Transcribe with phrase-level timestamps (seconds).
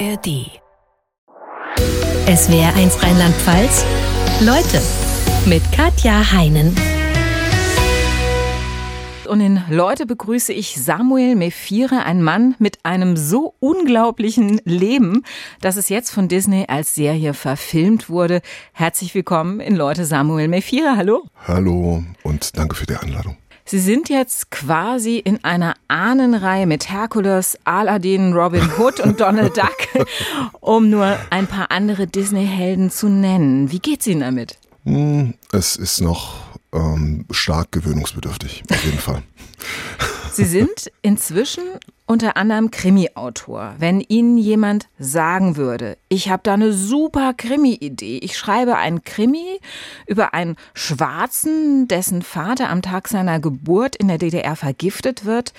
[0.00, 0.50] ARD.
[2.26, 3.84] Es wäre eins Rheinland-Pfalz.
[4.40, 4.82] Leute
[5.46, 6.74] mit Katja Heinen.
[9.28, 15.22] Und in Leute begrüße ich Samuel Mephire, ein Mann mit einem so unglaublichen Leben,
[15.60, 18.42] dass es jetzt von Disney als Serie verfilmt wurde.
[18.72, 20.96] Herzlich willkommen in Leute Samuel Mephire.
[20.96, 21.22] Hallo.
[21.46, 23.36] Hallo und danke für die Einladung.
[23.66, 30.06] Sie sind jetzt quasi in einer Ahnenreihe mit Herkules, Aladdin, Robin Hood und Donald Duck,
[30.60, 33.72] um nur ein paar andere Disney-Helden zu nennen.
[33.72, 34.58] Wie geht's Ihnen damit?
[34.84, 36.34] Hm, es ist noch
[36.74, 39.22] ähm, stark gewöhnungsbedürftig, auf jeden Fall.
[40.34, 41.62] Sie sind inzwischen
[42.06, 43.76] unter anderem Krimi-Autor.
[43.78, 49.60] Wenn Ihnen jemand sagen würde, ich habe da eine super Krimi-Idee, ich schreibe ein Krimi
[50.08, 55.52] über einen Schwarzen, dessen Vater am Tag seiner Geburt in der DDR vergiftet wird,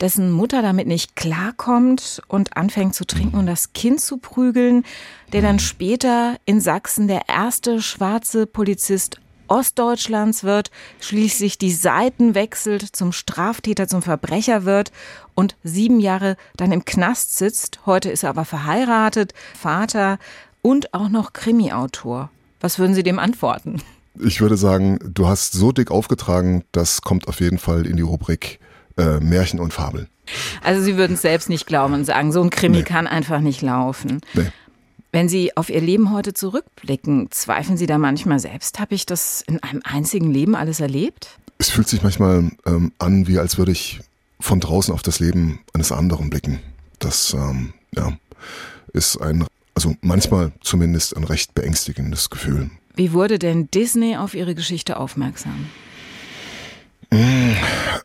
[0.00, 4.84] dessen Mutter damit nicht klarkommt und anfängt zu trinken und das Kind zu prügeln,
[5.34, 12.82] der dann später in Sachsen der erste schwarze Polizist Ostdeutschlands wird, schließlich die Seiten wechselt,
[12.94, 14.92] zum Straftäter, zum Verbrecher wird
[15.34, 17.80] und sieben Jahre dann im Knast sitzt.
[17.86, 20.18] Heute ist er aber verheiratet, Vater
[20.62, 22.30] und auch noch Krimi-Autor.
[22.60, 23.82] Was würden Sie dem antworten?
[24.20, 28.02] Ich würde sagen, du hast so dick aufgetragen, das kommt auf jeden Fall in die
[28.02, 28.60] Rubrik
[28.96, 30.08] äh, Märchen und Fabeln.
[30.62, 32.82] Also Sie würden es selbst nicht glauben und sagen, so ein Krimi nee.
[32.84, 34.20] kann einfach nicht laufen.
[34.34, 34.52] Nee.
[35.14, 38.80] Wenn Sie auf Ihr Leben heute zurückblicken, zweifeln Sie da manchmal selbst?
[38.80, 41.38] Habe ich das in einem einzigen Leben alles erlebt?
[41.58, 44.00] Es fühlt sich manchmal ähm, an, wie als würde ich
[44.40, 46.60] von draußen auf das Leben eines anderen blicken.
[46.98, 48.16] Das ähm, ja,
[48.94, 52.70] ist ein, also manchmal zumindest ein recht beängstigendes Gefühl.
[52.96, 55.66] Wie wurde denn Disney auf Ihre Geschichte aufmerksam?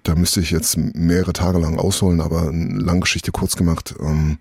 [0.04, 3.96] Da müsste ich jetzt mehrere Tage lang ausholen, aber eine lange Geschichte kurz gemacht.
[4.02, 4.38] Ähm,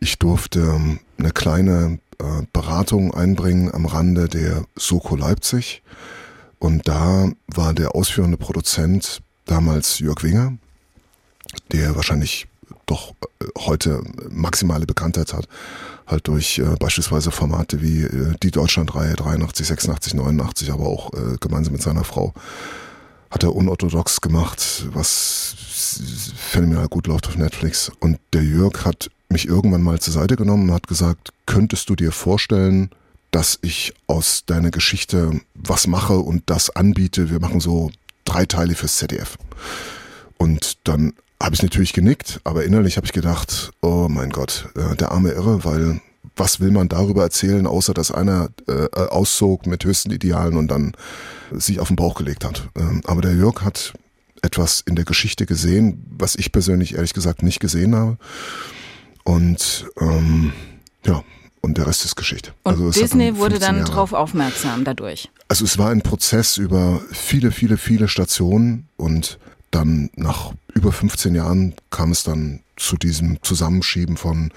[0.00, 5.84] ich durfte ähm, eine kleine äh, Beratung einbringen am Rande der Soko Leipzig.
[6.58, 10.54] Und da war der ausführende Produzent damals Jörg Winger,
[11.70, 12.48] der wahrscheinlich
[12.86, 15.46] doch äh, heute maximale Bekanntheit hat,
[16.08, 18.08] halt durch äh, beispielsweise Formate wie
[18.42, 22.34] die Deutschlandreihe 83, 86, 89, aber auch gemeinsam mit seiner Frau
[23.32, 25.56] hat er unorthodox gemacht, was
[26.36, 27.90] phänomenal gut läuft auf Netflix.
[27.98, 31.96] Und der Jörg hat mich irgendwann mal zur Seite genommen und hat gesagt, könntest du
[31.96, 32.90] dir vorstellen,
[33.30, 37.30] dass ich aus deiner Geschichte was mache und das anbiete?
[37.30, 37.90] Wir machen so
[38.26, 39.38] drei Teile fürs ZDF.
[40.36, 44.94] Und dann habe ich natürlich genickt, aber innerlich habe ich gedacht, oh mein Gott, äh,
[44.96, 46.02] der arme Irre, weil
[46.36, 50.92] was will man darüber erzählen, außer dass einer äh, auszog mit höchsten Idealen und dann
[51.54, 52.68] sich auf den Bauch gelegt hat.
[52.76, 53.94] Ähm, aber der Jörg hat
[54.42, 58.18] etwas in der Geschichte gesehen, was ich persönlich ehrlich gesagt nicht gesehen habe.
[59.24, 60.52] Und ähm,
[61.06, 61.22] ja,
[61.60, 62.52] und der Rest ist Geschichte.
[62.64, 63.90] Und also Disney wurde dann Jahre.
[63.90, 65.30] drauf aufmerksam dadurch.
[65.48, 69.38] Also es war ein Prozess über viele, viele, viele Stationen und
[69.70, 74.50] dann nach über 15 Jahren kam es dann zu diesem Zusammenschieben von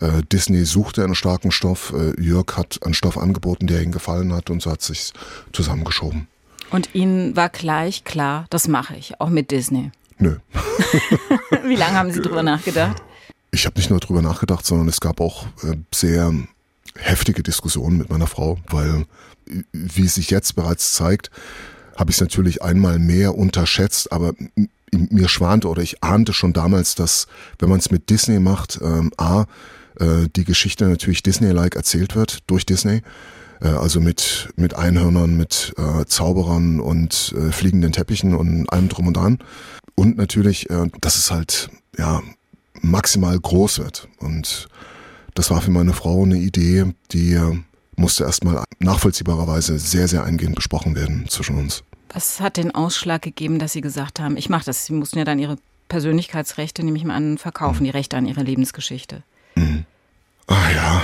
[0.00, 4.32] äh, Disney suchte einen starken Stoff, äh, Jörg hat einen Stoff angeboten, der ihm gefallen
[4.32, 5.12] hat und so hat sich
[5.52, 6.28] zusammengeschoben.
[6.70, 9.90] Und Ihnen war gleich klar, das mache ich, auch mit Disney?
[10.18, 10.36] Nö.
[11.64, 13.02] Wie lange haben Sie drüber nachgedacht?
[13.50, 16.32] Ich habe nicht nur drüber nachgedacht, sondern es gab auch äh, sehr
[16.96, 19.06] heftige Diskussionen mit meiner Frau, weil,
[19.72, 21.30] wie sich jetzt bereits zeigt,
[21.96, 24.34] habe ich es natürlich einmal mehr unterschätzt, aber
[24.92, 27.26] mir schwante oder ich ahnte schon damals, dass
[27.58, 29.46] wenn man es mit Disney macht, ähm, a,
[30.00, 33.02] äh, die Geschichte natürlich Disney-like erzählt wird durch Disney,
[33.64, 39.08] äh, also mit, mit Einhörnern, mit äh, Zauberern und äh, fliegenden Teppichen und allem drum
[39.08, 39.38] und dran.
[39.96, 42.22] Und natürlich, äh, dass es halt, ja,
[42.80, 44.08] maximal groß wird.
[44.18, 44.68] Und
[45.34, 47.58] das war für meine Frau eine Idee, die äh,
[47.96, 51.82] musste erstmal nachvollziehbarerweise sehr, sehr eingehend besprochen werden zwischen uns.
[52.12, 54.86] Was hat den Ausschlag gegeben, dass Sie gesagt haben, ich mache das?
[54.86, 55.56] Sie mussten ja dann Ihre
[55.88, 57.84] Persönlichkeitsrechte, nehme ich mal an, verkaufen, mhm.
[57.84, 59.22] die Rechte an Ihre Lebensgeschichte.
[59.54, 59.84] Mhm.
[60.46, 61.02] Ah ja,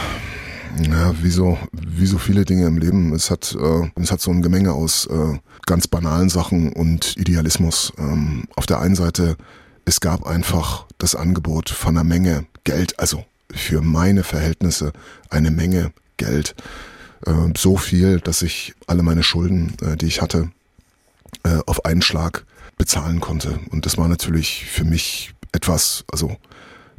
[0.82, 3.12] ja, wie so, wie so viele Dinge im Leben.
[3.12, 7.92] Es hat, äh, es hat so ein Gemenge aus äh, ganz banalen Sachen und Idealismus.
[7.98, 9.36] Ähm, auf der einen Seite,
[9.84, 14.92] es gab einfach das Angebot von einer Menge Geld, also für meine Verhältnisse
[15.28, 16.54] eine Menge Geld.
[17.26, 20.50] Äh, so viel, dass ich alle meine Schulden, äh, die ich hatte,
[21.44, 22.44] äh, auf einen Schlag
[22.78, 23.58] bezahlen konnte.
[23.70, 26.36] Und das war natürlich für mich etwas, also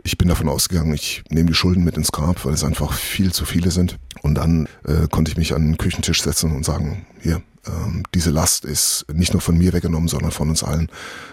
[0.04, 3.32] ich bin davon ausgegangen, ich nehme die Schulden mit ins Grab, weil es einfach viel
[3.32, 3.98] zu viele sind.
[4.22, 8.32] Und dann äh, konnte ich mich an den Küchentisch setzen und sagen, hier, ähm, diese
[8.32, 10.90] Last ist nicht nur von mir weggenommen, sondern von uns allen,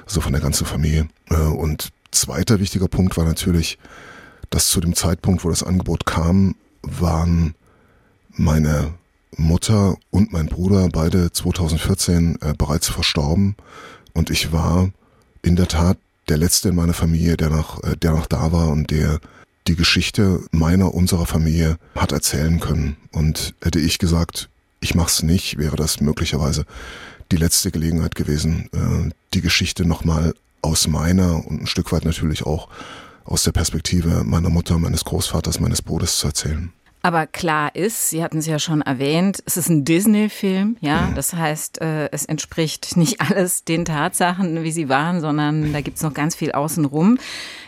[0.06, 1.08] also von der ganzen Familie.
[1.30, 3.78] Äh, und zweiter wichtiger Punkt war natürlich,
[4.50, 7.54] dass zu dem Zeitpunkt, wo das Angebot kam, waren
[8.30, 8.94] meine
[9.36, 13.56] Mutter und mein Bruder, beide 2014 äh, bereits verstorben.
[14.12, 14.90] Und ich war
[15.42, 15.98] in der Tat
[16.28, 19.20] der Letzte in meiner Familie, der noch, äh, der noch da war und der
[19.66, 22.96] die Geschichte meiner, unserer Familie hat erzählen können.
[23.12, 24.48] Und hätte ich gesagt,
[24.80, 26.64] ich mach's nicht, wäre das möglicherweise
[27.30, 32.44] die letzte Gelegenheit gewesen, äh, die Geschichte nochmal aus meiner und ein Stück weit natürlich
[32.44, 32.68] auch
[33.24, 36.72] aus der Perspektive meiner Mutter, meines Großvaters, meines Bruders zu erzählen.
[37.00, 41.10] Aber klar ist, Sie hatten es ja schon erwähnt, es ist ein Disney-Film, ja.
[41.14, 46.02] Das heißt, äh, es entspricht nicht alles den Tatsachen, wie sie waren, sondern da gibt's
[46.02, 47.18] noch ganz viel außenrum.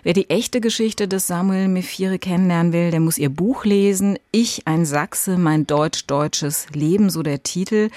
[0.02, 4.18] Wer die echte Geschichte des Samuel Mephire kennenlernen will, der muss ihr Buch lesen.
[4.32, 7.90] Ich, ein Sachse, mein deutsch-deutsches Leben, so der Titel.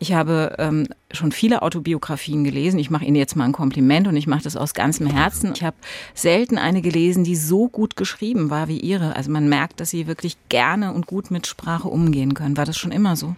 [0.00, 2.78] Ich habe ähm, schon viele Autobiografien gelesen.
[2.78, 5.52] Ich mache Ihnen jetzt mal ein Kompliment und ich mache das aus ganzem Herzen.
[5.54, 5.76] Ich habe
[6.14, 9.16] selten eine gelesen, die so gut geschrieben war wie Ihre.
[9.16, 12.56] Also man merkt, dass Sie wirklich gerne und gut mit Sprache umgehen können.
[12.56, 13.34] War das schon immer so?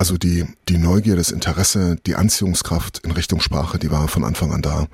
[0.00, 4.52] Also die, die Neugier, das Interesse, die Anziehungskraft in Richtung Sprache, die war von Anfang
[4.52, 4.88] an da.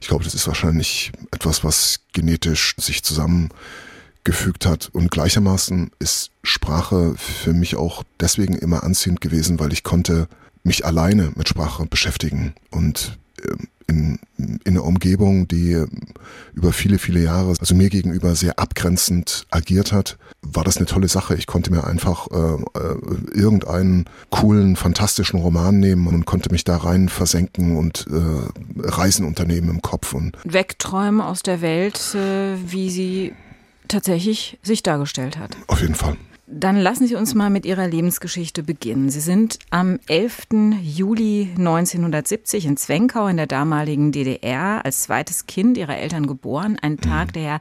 [0.00, 3.50] Ich glaube, das ist wahrscheinlich etwas, was genetisch sich zusammen
[4.24, 4.90] gefügt hat.
[4.92, 10.28] Und gleichermaßen ist Sprache für mich auch deswegen immer anziehend gewesen, weil ich konnte
[10.64, 15.84] mich alleine mit Sprache beschäftigen und ähm, in, in einer Umgebung, die
[16.54, 21.08] über viele, viele Jahre, also mir gegenüber sehr abgrenzend agiert hat, war das eine tolle
[21.08, 21.34] Sache.
[21.34, 22.96] Ich konnte mir einfach äh, äh,
[23.34, 29.68] irgendeinen coolen, fantastischen Roman nehmen und konnte mich da rein versenken und äh, Reisen unternehmen
[29.68, 30.14] im Kopf.
[30.14, 33.32] Und Wegträumen aus der Welt, äh, wie sie
[33.92, 35.56] tatsächlich sich dargestellt hat.
[35.68, 36.16] Auf jeden Fall.
[36.54, 39.08] Dann lassen Sie uns mal mit Ihrer Lebensgeschichte beginnen.
[39.08, 40.48] Sie sind am 11.
[40.82, 46.78] Juli 1970 in Zwenkau in der damaligen DDR als zweites Kind Ihrer Eltern geboren.
[46.82, 47.32] Ein Tag, mhm.
[47.32, 47.60] der ja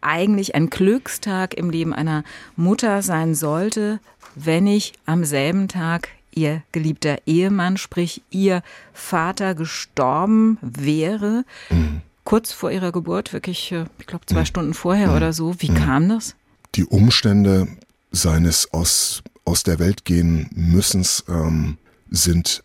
[0.00, 2.24] eigentlich ein Glückstag im Leben einer
[2.56, 4.00] Mutter sein sollte,
[4.34, 8.62] wenn ich am selben Tag Ihr geliebter Ehemann, sprich Ihr
[8.92, 11.44] Vater, gestorben wäre.
[11.70, 14.46] Mhm kurz vor ihrer Geburt, wirklich, äh, ich glaube, zwei mhm.
[14.46, 15.16] Stunden vorher mhm.
[15.16, 15.54] oder so.
[15.60, 15.76] Wie mhm.
[15.76, 16.34] kam das?
[16.74, 17.68] Die Umstände
[18.10, 21.78] seines aus, aus der Welt gehen Müssens ähm,
[22.10, 22.62] sind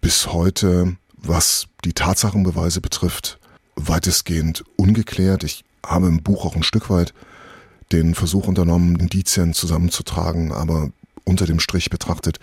[0.00, 3.38] bis heute, was die Tatsachenbeweise betrifft,
[3.76, 5.44] weitestgehend ungeklärt.
[5.44, 7.12] Ich habe im Buch auch ein Stück weit
[7.92, 10.90] den Versuch unternommen, Indizien zusammenzutragen, aber
[11.24, 12.38] unter dem Strich betrachtet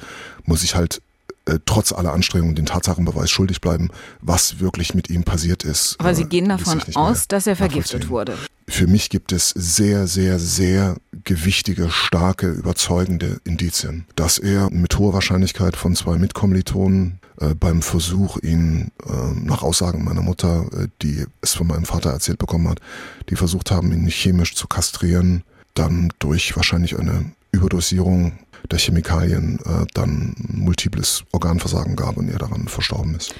[0.45, 1.01] muss ich halt
[1.45, 3.89] äh, trotz aller Anstrengungen den Tatsachenbeweis schuldig bleiben,
[4.21, 5.95] was wirklich mit ihm passiert ist.
[5.99, 8.37] Aber Sie äh, gehen davon aus, dass er vergiftet wurde.
[8.69, 10.95] Für mich gibt es sehr, sehr, sehr
[11.25, 18.37] gewichtige, starke, überzeugende Indizien, dass er mit hoher Wahrscheinlichkeit von zwei Mitkommilitonen äh, beim Versuch,
[18.41, 20.65] ihn äh, nach Aussagen meiner Mutter,
[21.01, 22.79] die es von meinem Vater erzählt bekommen hat,
[23.29, 25.43] die versucht haben, ihn chemisch zu kastrieren,
[25.73, 28.39] dann durch wahrscheinlich eine Überdosierung
[28.71, 33.33] der Chemikalien äh, dann multiples Organversagen gab und er daran verstorben ist.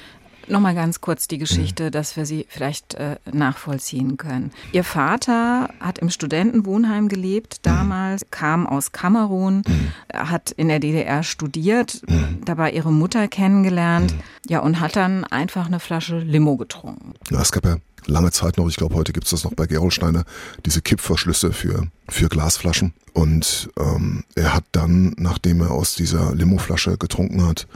[0.47, 1.91] Nochmal ganz kurz die Geschichte, mhm.
[1.91, 4.51] dass wir sie vielleicht äh, nachvollziehen können.
[4.73, 8.31] Ihr Vater hat im Studentenwohnheim gelebt, damals, mhm.
[8.31, 9.93] kam aus Kamerun, mhm.
[10.13, 12.01] hat in der DDR studiert,
[12.43, 14.13] dabei ihre Mutter kennengelernt,
[14.47, 17.13] ja, und hat dann einfach eine Flasche Limo getrunken.
[17.29, 17.77] Ja, es gab ja
[18.07, 20.23] lange Zeit noch, ich glaube, heute gibt es das noch bei Gerolsteiner,
[20.66, 22.94] diese Kippverschlüsse für, für Glasflaschen.
[23.13, 27.68] Und ähm, er hat dann, nachdem er aus dieser Limoflasche getrunken hat,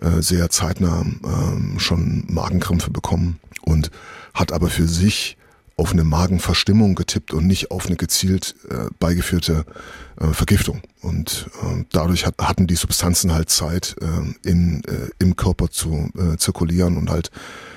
[0.00, 3.90] äh, sehr zeitnah äh, schon Magenkrämpfe bekommen und
[4.34, 5.36] hat aber für sich
[5.76, 9.64] auf eine Magenverstimmung getippt und nicht auf eine gezielt äh, beigeführte
[10.20, 10.82] äh, Vergiftung.
[11.00, 16.10] Und äh, dadurch hat, hatten die Substanzen halt Zeit, äh, in, äh, im Körper zu
[16.16, 17.30] äh, zirkulieren und halt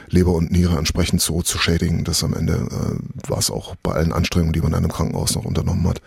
[0.08, 3.94] Leber und Niere entsprechend so zu schädigen, dass am Ende äh, war es auch bei
[3.94, 6.02] allen Anstrengungen, die man in einem Krankenhaus noch unternommen hat,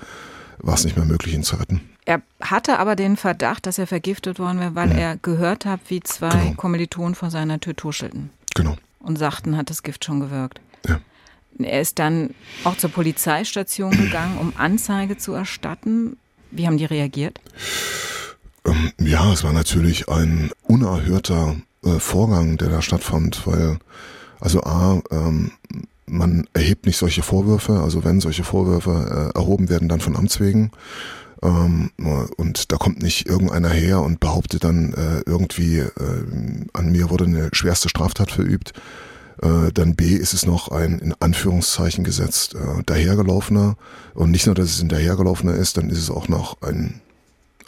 [0.58, 1.80] war es nicht mehr möglich, ihn zu retten.
[2.04, 4.98] Er hatte aber den Verdacht, dass er vergiftet worden wäre, weil mhm.
[4.98, 6.54] er gehört hat, wie zwei genau.
[6.54, 8.30] Kommilitonen vor seiner Tür tuschelten.
[8.54, 8.76] Genau.
[9.00, 10.60] Und sagten, hat das Gift schon gewirkt.
[10.86, 11.00] Ja.
[11.58, 16.16] Er ist dann auch zur Polizeistation gegangen, um Anzeige zu erstatten.
[16.50, 17.40] Wie haben die reagiert?
[18.64, 23.78] Ähm, ja, es war natürlich ein unerhörter äh, Vorgang, der da stattfand, weil
[24.40, 25.52] also A, ähm,
[26.06, 30.40] man erhebt nicht solche Vorwürfe, also wenn solche Vorwürfe äh, erhoben werden, dann von Amts
[30.40, 30.70] wegen.
[31.42, 31.90] Ähm,
[32.36, 37.24] und da kommt nicht irgendeiner her und behauptet dann äh, irgendwie, äh, an mir wurde
[37.24, 38.72] eine schwerste Straftat verübt.
[39.42, 43.76] Äh, dann B ist es noch ein in Anführungszeichen gesetzt äh, dahergelaufener.
[44.14, 47.00] Und nicht nur, dass es ein dahergelaufener ist, dann ist es auch noch ein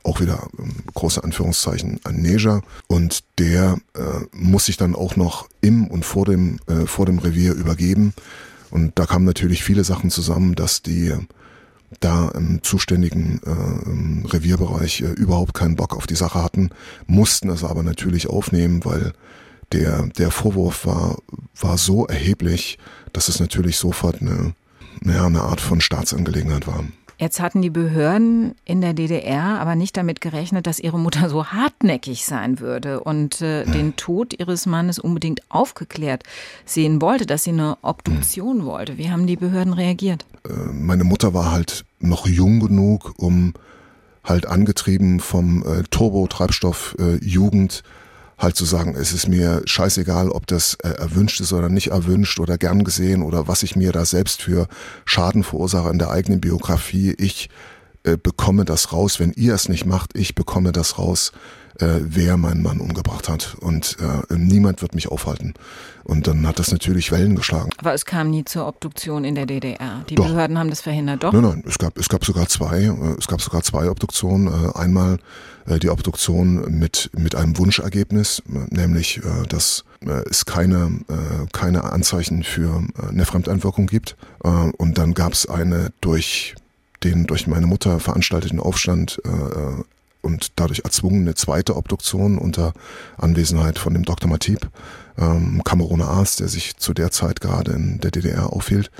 [0.02, 4.00] auch wieder ähm, große Anführungszeichen ein Neger und der äh,
[4.32, 8.14] muss sich dann auch noch im und vor dem äh, vor dem Revier übergeben
[8.70, 11.14] Und da kamen natürlich viele Sachen zusammen, dass die
[11.98, 16.70] da im zuständigen äh, Revierbereich äh, überhaupt keinen Bock auf die Sache hatten,
[17.06, 19.12] mussten es aber natürlich aufnehmen, weil
[19.72, 21.18] der, der Vorwurf war,
[21.58, 22.78] war so erheblich,
[23.12, 24.54] dass es natürlich sofort eine,
[25.04, 26.84] ja, eine Art von Staatsangelegenheit war.
[27.20, 31.48] Jetzt hatten die Behörden in der DDR aber nicht damit gerechnet, dass ihre Mutter so
[31.48, 36.22] hartnäckig sein würde und äh, den Tod ihres Mannes unbedingt aufgeklärt
[36.64, 38.96] sehen wollte, dass sie eine Obduktion wollte.
[38.96, 40.24] Wie haben die Behörden reagiert?
[40.48, 43.52] Äh, meine Mutter war halt noch jung genug, um
[44.24, 47.82] halt angetrieben vom äh, Turbo-Treibstoff äh, Jugend
[48.40, 52.40] halt zu sagen, es ist mir scheißegal, ob das äh, erwünscht ist oder nicht erwünscht
[52.40, 54.66] oder gern gesehen oder was ich mir da selbst für
[55.04, 57.14] Schaden verursache in der eigenen Biografie.
[57.18, 57.50] Ich
[58.02, 59.20] äh, bekomme das raus.
[59.20, 61.32] Wenn ihr es nicht macht, ich bekomme das raus
[61.80, 63.56] äh, wer meinen Mann umgebracht hat.
[63.60, 65.54] Und äh, niemand wird mich aufhalten.
[66.04, 67.70] Und dann hat das natürlich Wellen geschlagen.
[67.78, 70.04] Aber es kam nie zur Obduktion in der DDR.
[70.08, 70.26] Die Doch.
[70.26, 71.32] Behörden haben das verhindert, doch?
[71.32, 74.48] Nein, nein, es gab, es gab sogar zwei, äh, es gab sogar zwei Obduktionen.
[74.48, 75.18] Äh, einmal
[75.66, 81.46] äh, die Obduktion mit, mit einem Wunschergebnis, äh, nämlich, äh, dass äh, es keine, äh,
[81.52, 84.16] keine Anzeichen für äh, eine Fremdeinwirkung gibt.
[84.42, 86.54] Äh, und dann gab es eine durch
[87.04, 89.84] den durch meine Mutter veranstalteten Aufstand äh, äh
[90.22, 92.72] und dadurch erzwungene zweite Obduktion unter
[93.18, 94.28] Anwesenheit von dem Dr.
[94.28, 94.68] Matip,
[95.18, 98.90] ähm, Kameruner Arzt, der sich zu der Zeit gerade in der DDR aufhielt.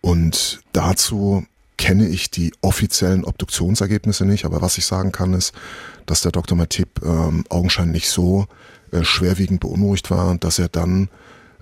[0.00, 1.44] Und dazu
[1.76, 5.52] kenne ich die offiziellen Obduktionsergebnisse nicht, aber was ich sagen kann, ist,
[6.06, 6.56] dass der Dr.
[6.56, 8.46] Matip ähm, augenscheinlich so
[8.92, 11.08] äh, schwerwiegend beunruhigt war, dass er dann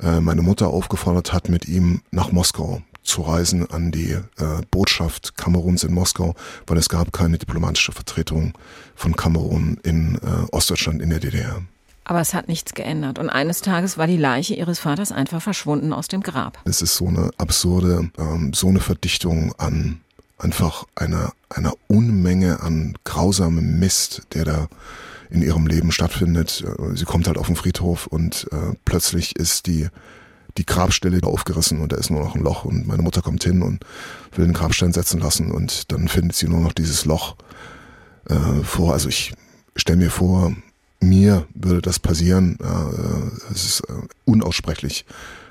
[0.01, 4.23] äh, meine Mutter aufgefordert hat, mit ihm nach Moskau zu reisen an die äh,
[4.71, 6.35] Botschaft Kameruns in Moskau,
[6.67, 8.55] weil es gab keine diplomatische Vertretung
[8.97, 11.63] von Kamerun in äh, Ostdeutschland in der DDR.
[12.05, 13.19] Aber es hat nichts geändert.
[13.19, 16.59] Und eines Tages war die Leiche ihres Vaters einfach verschwunden aus dem Grab.
[16.65, 20.01] Es ist so eine absurde, ähm, so eine Verdichtung an
[20.39, 24.69] einfach einer, einer Unmenge an grausamem Mist, der da
[25.31, 26.63] in ihrem Leben stattfindet.
[26.67, 29.89] Äh, sie kommt halt auf den Friedhof und äh, plötzlich ist die
[30.59, 33.63] die Grabstelle aufgerissen und da ist nur noch ein Loch und meine Mutter kommt hin
[33.63, 33.85] und
[34.35, 37.37] will einen Grabstein setzen lassen und dann findet sie nur noch dieses Loch
[38.29, 38.93] äh, vor.
[38.93, 39.35] Also ich
[39.77, 40.55] stelle mir vor,
[41.01, 42.59] mir würde das passieren.
[42.61, 43.95] Äh, es ist äh,
[44.25, 45.05] unaussprechlich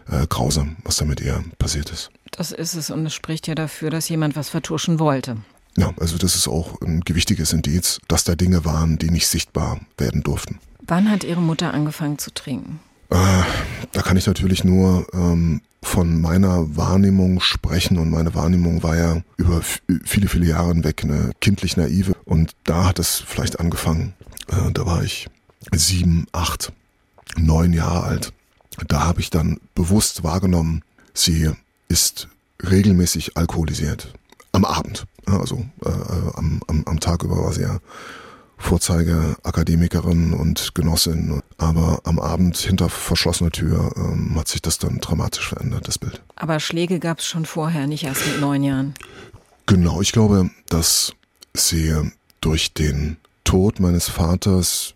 [0.10, 2.10] äh, grausam, was da mit ihr passiert ist.
[2.31, 5.38] Das ist es und es spricht ja dafür, dass jemand was vertuschen wollte.
[5.77, 9.79] Ja, also das ist auch ein gewichtiges Indiz, dass da Dinge waren, die nicht sichtbar
[9.98, 10.60] werden durften.
[10.86, 12.79] Wann hat Ihre Mutter angefangen zu trinken?
[13.13, 13.43] Äh,
[13.91, 19.22] da kann ich natürlich nur ähm, von meiner Wahrnehmung sprechen und meine Wahrnehmung war ja
[19.38, 24.13] über viele, viele Jahre hinweg eine kindlich naive und da hat es vielleicht angefangen.
[24.48, 25.27] Äh, da war ich
[25.72, 26.74] sieben, acht,
[27.38, 28.34] neun Jahre alt.
[28.88, 30.82] Da habe ich dann bewusst wahrgenommen,
[31.13, 31.51] sie
[31.89, 32.29] ist
[32.67, 34.12] regelmäßig alkoholisiert.
[34.53, 35.05] Am Abend.
[35.27, 37.79] Also äh, äh am, am, am Tag über war sie ja
[38.63, 41.41] Vorzeigeakademikerin und Genossin.
[41.58, 46.22] Aber am Abend hinter verschlossener Tür ähm, hat sich das dann dramatisch verändert, das Bild.
[46.36, 48.93] Aber Schläge gab es schon vorher, nicht erst mit neun Jahren.
[49.65, 51.13] Genau, ich glaube, dass
[51.53, 51.93] sie
[52.41, 54.93] durch den Tod meines Vaters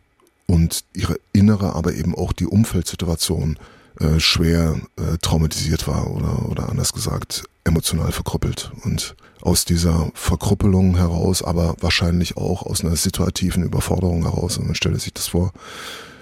[0.47, 3.57] und ihre innere, aber eben auch die Umfeldsituation
[3.99, 8.71] äh, schwer äh, traumatisiert war oder, oder anders gesagt emotional verkrüppelt.
[8.83, 14.75] Und aus dieser Verkrüppelung heraus, aber wahrscheinlich auch aus einer situativen Überforderung heraus, und man
[14.75, 15.51] stelle sich das vor,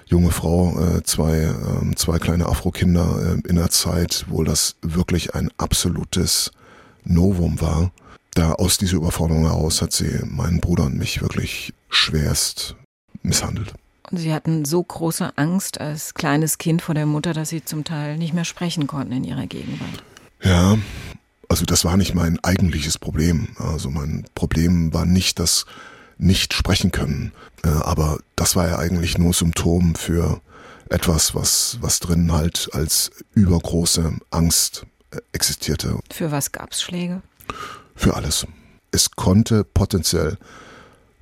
[0.08, 5.34] junge Frau, äh, zwei, äh, zwei kleine Afro-Kinder äh, in einer Zeit, wo das wirklich
[5.36, 6.52] ein absolutes
[7.04, 7.92] Novum war.
[8.34, 12.76] Da aus dieser Überforderung heraus hat sie meinen Bruder und mich wirklich schwerst
[13.24, 13.74] misshandelt.
[14.12, 17.84] Und Sie hatten so große Angst als kleines Kind vor der Mutter, dass Sie zum
[17.84, 20.04] Teil nicht mehr sprechen konnten in Ihrer Gegenwart.
[20.44, 20.78] Ja,
[21.50, 23.50] also das war nicht mein eigentliches Problem.
[23.58, 25.66] Also mein Problem war nicht das
[26.18, 27.34] nicht sprechen können,
[27.64, 30.40] äh, aber das war ja eigentlich nur Symptom für
[30.90, 36.00] etwas, was, was drin halt als übergroße Angst äh, existierte.
[36.12, 37.22] Für was gab's Schläge?
[37.96, 38.48] Für alles.
[38.92, 40.38] Es konnte potenziell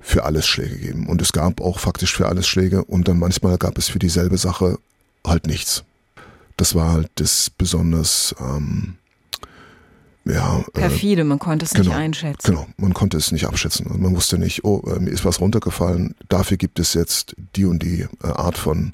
[0.04, 1.06] für alles Schläge geben.
[1.06, 4.36] Und es gab auch faktisch für alles Schläge und dann manchmal gab es für dieselbe
[4.36, 4.78] Sache
[5.26, 5.82] halt nichts.
[6.58, 8.98] Das war halt das besonders ähm,
[10.26, 12.46] ja, äh, Perfide, äh, man konnte es genau, nicht einschätzen.
[12.46, 13.86] Genau, man konnte es nicht abschätzen.
[13.86, 17.64] Und man wusste nicht, oh, äh, mir ist was runtergefallen, dafür gibt es jetzt die
[17.64, 18.92] und die äh, Art von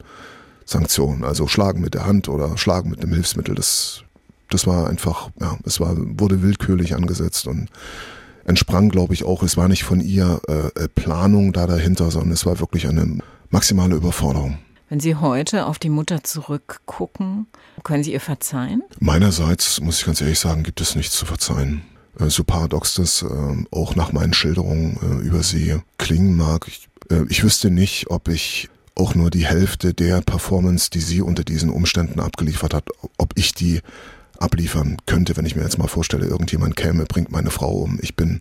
[0.64, 1.24] Sanktionen.
[1.24, 3.56] Also schlagen mit der Hand oder schlagen mit einem Hilfsmittel.
[3.56, 4.04] Das,
[4.48, 7.68] das war einfach, ja, es war, wurde willkürlich angesetzt und
[8.50, 12.32] entsprang, glaube ich, auch, es war nicht von ihr äh, äh, Planung da dahinter, sondern
[12.32, 14.58] es war wirklich eine maximale Überforderung.
[14.90, 17.46] Wenn Sie heute auf die Mutter zurückgucken,
[17.84, 18.82] können Sie ihr verzeihen?
[18.98, 21.82] Meinerseits, muss ich ganz ehrlich sagen, gibt es nichts zu verzeihen.
[22.18, 23.26] Äh, so paradox das äh,
[23.70, 26.66] auch nach meinen Schilderungen äh, über sie klingen mag.
[26.68, 26.88] Ich,
[27.28, 31.70] ich wüsste nicht, ob ich auch nur die Hälfte der Performance, die sie unter diesen
[31.70, 32.84] Umständen abgeliefert hat,
[33.16, 33.80] ob ich die
[34.40, 38.16] abliefern könnte, wenn ich mir jetzt mal vorstelle, irgendjemand käme, bringt meine Frau um, ich
[38.16, 38.40] bin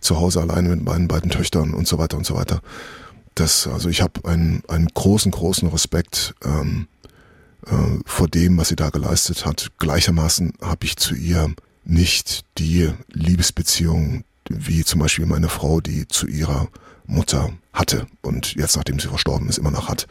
[0.00, 2.60] zu Hause alleine mit meinen beiden Töchtern und so weiter und so weiter.
[3.34, 6.86] Das, also ich habe einen, einen großen, großen Respekt ähm,
[7.66, 7.72] äh,
[8.04, 9.68] vor dem, was sie da geleistet hat.
[9.78, 16.26] Gleichermaßen habe ich zu ihr nicht die Liebesbeziehung wie zum Beispiel meine Frau, die zu
[16.26, 16.68] ihrer
[17.08, 20.06] Mutter hatte und jetzt, nachdem sie verstorben ist, immer noch hat.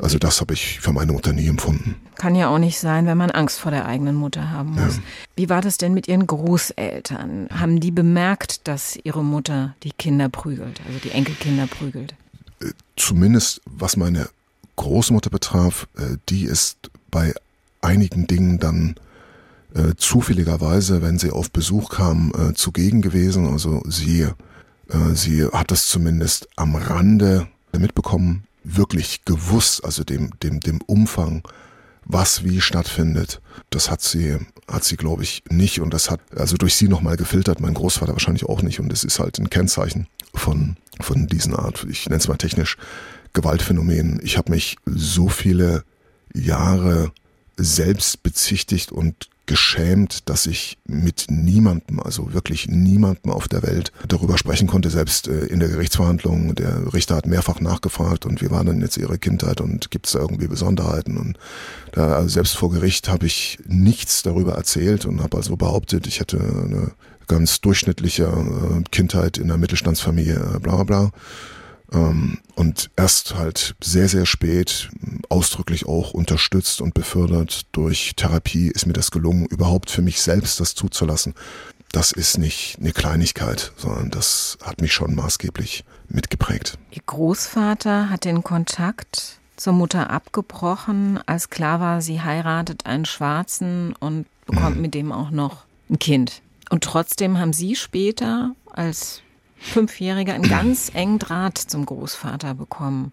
[0.00, 1.94] Also das habe ich für meine Mutter nie empfunden.
[2.16, 4.96] Kann ja auch nicht sein, wenn man Angst vor der eigenen Mutter haben muss.
[4.96, 5.02] Ja.
[5.36, 7.48] Wie war das denn mit Ihren Großeltern?
[7.50, 12.14] Haben die bemerkt, dass Ihre Mutter die Kinder prügelt, also die Enkelkinder prügelt?
[12.60, 14.28] Äh, zumindest was meine
[14.76, 17.32] Großmutter betraf, äh, die ist bei
[17.80, 18.96] einigen Dingen dann
[19.74, 23.46] äh, zufälligerweise, wenn sie auf Besuch kam, äh, zugegen gewesen.
[23.46, 24.26] Also sie,
[25.14, 31.42] sie hat das zumindest am Rande mitbekommen, wirklich gewusst, also dem, dem, dem Umfang,
[32.04, 33.40] was wie stattfindet.
[33.70, 37.16] Das hat sie, hat sie, glaube ich, nicht und das hat also durch sie nochmal
[37.16, 41.54] gefiltert, mein Großvater wahrscheinlich auch nicht und es ist halt ein Kennzeichen von, von diesen
[41.54, 42.76] Art, ich nenne es mal technisch,
[43.32, 44.20] Gewaltphänomenen.
[44.24, 45.84] Ich habe mich so viele
[46.34, 47.12] Jahre
[47.56, 54.38] selbst bezichtigt und geschämt, dass ich mit niemandem, also wirklich niemandem auf der Welt darüber
[54.38, 56.54] sprechen konnte, selbst äh, in der Gerichtsverhandlung.
[56.54, 60.12] Der Richter hat mehrfach nachgefragt und wie war denn jetzt ihre Kindheit und gibt es
[60.12, 61.16] da irgendwie Besonderheiten?
[61.16, 61.36] Und
[61.90, 66.20] da, also selbst vor Gericht habe ich nichts darüber erzählt und habe also behauptet, ich
[66.20, 66.92] hätte eine
[67.26, 71.10] ganz durchschnittliche äh, Kindheit in einer Mittelstandsfamilie, äh, bla bla bla.
[71.92, 74.90] Ähm, und erst halt sehr, sehr spät,
[75.28, 80.60] ausdrücklich auch unterstützt und befördert durch Therapie, ist mir das gelungen, überhaupt für mich selbst
[80.60, 81.34] das zuzulassen.
[81.92, 86.78] Das ist nicht eine Kleinigkeit, sondern das hat mich schon maßgeblich mitgeprägt.
[86.92, 93.94] Ihr Großvater hat den Kontakt zur Mutter abgebrochen, als klar war, sie heiratet einen Schwarzen
[93.98, 94.82] und bekommt mhm.
[94.82, 96.42] mit dem auch noch ein Kind.
[96.70, 99.22] Und trotzdem haben Sie später als
[99.60, 103.12] Fünfjähriger einen ganz engen Draht zum Großvater bekommen.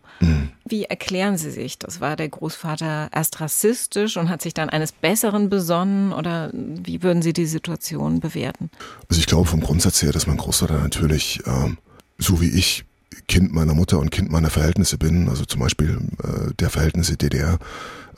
[0.65, 1.77] Wie erklären Sie sich?
[1.77, 7.03] Das war der Großvater erst rassistisch und hat sich dann eines Besseren besonnen oder wie
[7.03, 8.71] würden Sie die Situation bewerten?
[9.09, 11.75] Also ich glaube vom Grundsatz her, dass mein Großvater natürlich, äh,
[12.17, 12.85] so wie ich,
[13.27, 17.59] Kind meiner Mutter und Kind meiner Verhältnisse bin, also zum Beispiel äh, der Verhältnisse DDR,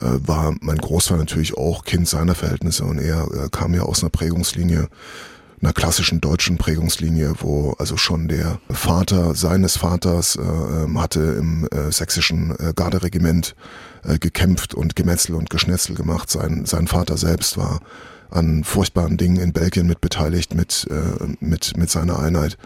[0.00, 4.02] äh, war mein Großvater natürlich auch Kind seiner Verhältnisse und er äh, kam ja aus
[4.02, 4.88] einer Prägungslinie
[5.62, 11.68] einer klassischen deutschen Prägungslinie, wo also schon der Vater seines Vaters äh, ähm, hatte im
[11.70, 13.54] äh, sächsischen äh, Garderegiment
[14.04, 16.30] äh, gekämpft und Gemetzel und Geschnetzel gemacht.
[16.30, 17.80] Sein, sein Vater selbst war
[18.30, 22.56] an furchtbaren Dingen in Belgien mit beteiligt mit, äh, mit, mit seiner Einheit,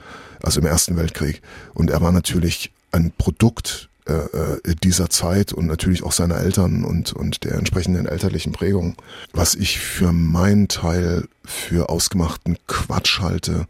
[0.42, 1.42] also im Ersten Weltkrieg.
[1.72, 6.84] Und er war natürlich ein Produkt äh, äh, dieser Zeit und natürlich auch seiner Eltern
[6.84, 8.96] und, und der entsprechenden elterlichen Prägung.
[9.32, 13.66] Was ich für meinen Teil für ausgemachten Quatsch halte,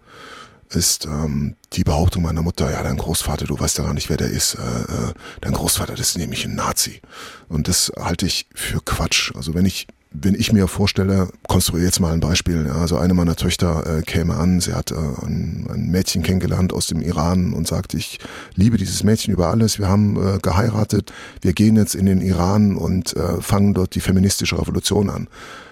[0.71, 4.17] ist ähm, die Behauptung meiner Mutter, ja, dein Großvater, du weißt ja gar nicht, wer
[4.17, 4.55] der ist.
[4.55, 7.01] Äh, äh, dein Großvater, das ist nämlich ein Nazi.
[7.49, 9.33] Und das halte ich für Quatsch.
[9.37, 13.15] Also wenn ich wenn ich mir vorstelle, konstruiere jetzt mal ein Beispiel, ja, also eine
[13.15, 17.53] meiner Töchter äh, käme an, sie hat äh, ein, ein, Mädchen kennengelernt aus dem Iran
[17.53, 18.21] und sagt, ich
[18.55, 22.77] liebe dieses Mädchen über alles, wir haben äh, geheiratet, wir gehen jetzt in den Iran
[22.77, 25.29] und äh, fangen dort die feministische Revolution an.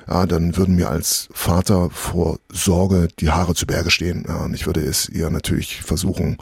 [0.09, 4.24] Ja, dann würden mir als Vater vor Sorge die Haare zu Berge stehen.
[4.26, 6.38] Ja, und ich würde es ihr natürlich versuchen,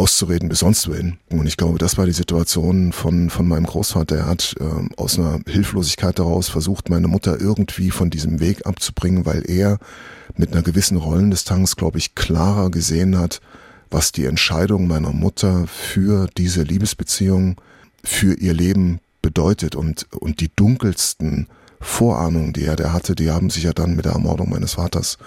[0.00, 1.18] auszureden bis sonst wohin.
[1.30, 4.16] Und ich glaube, das war die Situation von, von meinem Großvater.
[4.16, 4.64] Er hat äh,
[4.96, 9.78] aus einer Hilflosigkeit daraus versucht, meine Mutter irgendwie von diesem Weg abzubringen, weil er
[10.36, 13.42] mit einer gewissen Rollendistanz, glaube ich, klarer gesehen hat,
[13.90, 17.56] was die Entscheidung meiner Mutter für diese Liebesbeziehung,
[18.02, 19.74] für ihr Leben bedeutet.
[19.74, 21.46] Und, und die dunkelsten
[21.78, 25.18] Vorahnungen, die er da hatte, die haben sich ja dann mit der Ermordung meines Vaters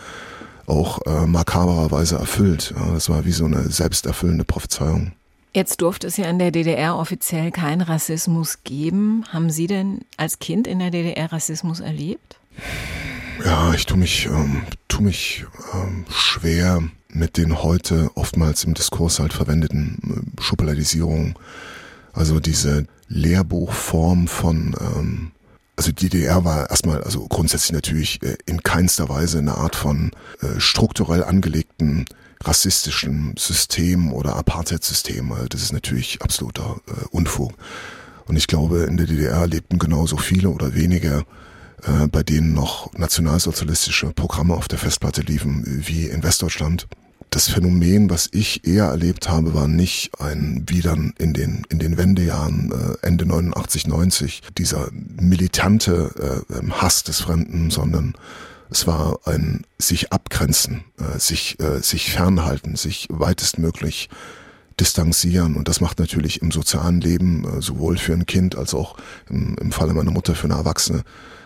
[0.67, 2.73] auch äh, makabererweise erfüllt.
[2.77, 5.13] Ja, das war wie so eine selbsterfüllende Prophezeiung.
[5.55, 9.23] Jetzt durfte es ja in der DDR offiziell keinen Rassismus geben.
[9.31, 12.39] Haben Sie denn als Kind in der DDR Rassismus erlebt?
[13.45, 19.19] Ja, ich tue mich, ähm, tu mich ähm, schwer mit den heute oftmals im Diskurs
[19.19, 21.35] halt verwendeten äh, Schubladisierungen.
[22.13, 25.31] Also diese Lehrbuchform von ähm,
[25.75, 30.11] also die DDR war erstmal, also grundsätzlich natürlich äh, in keinster Weise eine Art von
[30.41, 32.05] äh, strukturell angelegten
[32.43, 35.33] rassistischen System oder Apartheid-System.
[35.49, 37.53] Das ist natürlich absoluter äh, Unfug.
[38.25, 41.25] Und ich glaube, in der DDR lebten genauso viele oder wenige,
[41.83, 46.87] äh, bei denen noch nationalsozialistische Programme auf der Festplatte liefen wie in Westdeutschland.
[47.33, 51.79] Das Phänomen, was ich eher erlebt habe, war nicht ein, wie dann in den, in
[51.79, 58.13] den Wendejahren, äh, Ende 89, 90, dieser militante äh, Hass des Fremden, sondern
[58.69, 64.09] es war ein sich abgrenzen, äh, sich, äh, sich fernhalten, sich weitestmöglich
[64.79, 65.55] distanzieren.
[65.55, 68.95] Und das macht natürlich im sozialen Leben, äh, sowohl für ein Kind als auch
[69.27, 71.03] im, im Falle meiner Mutter für eine Erwachsene,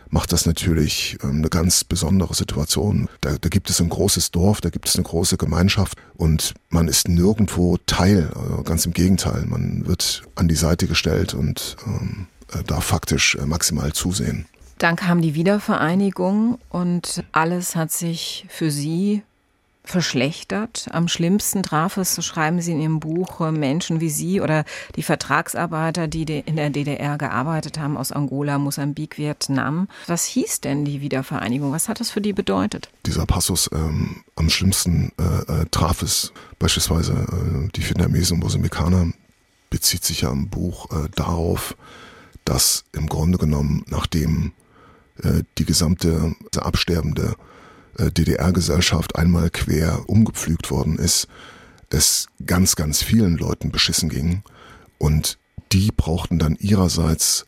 [0.09, 3.07] macht das natürlich ähm, eine ganz besondere Situation.
[3.21, 6.87] Da, da gibt es ein großes Dorf, da gibt es eine große Gemeinschaft und man
[6.87, 12.27] ist nirgendwo Teil, also ganz im Gegenteil, man wird an die Seite gestellt und ähm,
[12.53, 14.45] äh, darf faktisch äh, maximal zusehen.
[14.77, 19.23] Dann kam die Wiedervereinigung und alles hat sich für Sie
[19.89, 20.87] verschlechtert.
[20.91, 25.03] Am schlimmsten traf es, so schreiben Sie in Ihrem Buch, Menschen wie Sie oder die
[25.03, 29.87] Vertragsarbeiter, die in der DDR gearbeitet haben, aus Angola, Mosambik, Vietnam.
[30.07, 31.71] Was hieß denn die Wiedervereinigung?
[31.71, 32.89] Was hat das für die bedeutet?
[33.05, 39.11] Dieser Passus ähm, am schlimmsten äh, äh, traf es beispielsweise äh, die Vietnamesen und Mosambikaner,
[39.69, 41.75] bezieht sich ja im Buch äh, darauf,
[42.45, 44.53] dass im Grunde genommen, nachdem
[45.21, 47.56] äh, die gesamte absterbende äh,
[47.97, 51.27] DDR-Gesellschaft einmal quer umgepflügt worden ist,
[51.89, 54.43] es ganz, ganz vielen Leuten beschissen ging
[54.97, 55.37] und
[55.71, 57.45] die brauchten dann ihrerseits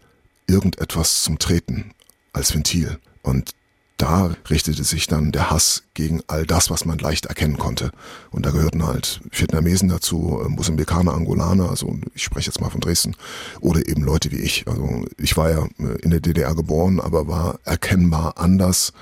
[0.47, 1.91] irgendetwas zum Treten
[2.33, 2.99] als Ventil.
[3.21, 3.53] Und
[3.97, 7.91] da richtete sich dann der Hass gegen all das, was man leicht erkennen konnte.
[8.31, 12.79] Und da gehörten halt Vietnamesen dazu, äh, Mosambikaner, Angolaner, also ich spreche jetzt mal von
[12.79, 13.15] Dresden,
[13.59, 14.65] oder eben Leute wie ich.
[14.67, 18.93] Also ich war ja äh, in der DDR geboren, aber war erkennbar anders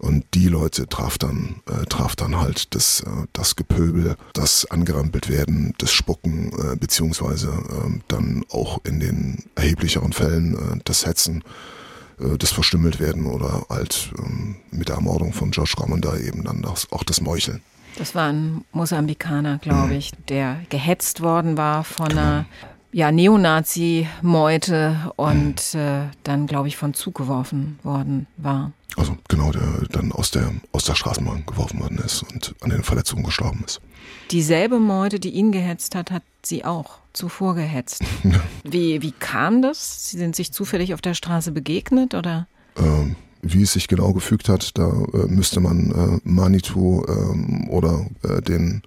[0.00, 5.28] und die Leute traf dann, äh, traf dann halt das, äh, das Gepöbel, das angerampelt
[5.28, 11.44] werden, das Spucken, äh, beziehungsweise äh, dann auch in den erheblicheren Fällen äh, das Hetzen,
[12.18, 16.44] äh, das Verstümmelt werden oder halt ähm, mit der Ermordung von George Gorman da eben
[16.44, 17.60] dann das, auch das Meucheln.
[17.98, 19.98] Das war ein Mosambikaner, glaube mhm.
[19.98, 22.20] ich, der gehetzt worden war von genau.
[22.20, 22.46] einer
[22.92, 28.72] ja, Neonazi-Meute und äh, dann, glaube ich, von Zug geworfen worden war.
[28.96, 32.82] Also genau, der dann aus der, aus der Straßenbahn geworfen worden ist und an den
[32.82, 33.80] Verletzungen gestorben ist.
[34.30, 38.02] Dieselbe Meute, die ihn gehetzt hat, hat sie auch zuvor gehetzt.
[38.64, 40.10] wie, wie kam das?
[40.10, 42.48] Sie sind sich zufällig auf der Straße begegnet oder?
[42.76, 48.06] Ähm, wie es sich genau gefügt hat, da äh, müsste man äh, Manitou ähm, oder
[48.22, 48.82] äh, den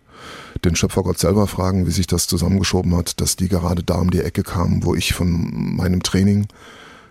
[0.63, 4.21] den Schöpfergott selber fragen, wie sich das zusammengeschoben hat, dass die gerade da um die
[4.21, 6.47] Ecke kamen, wo ich von meinem Training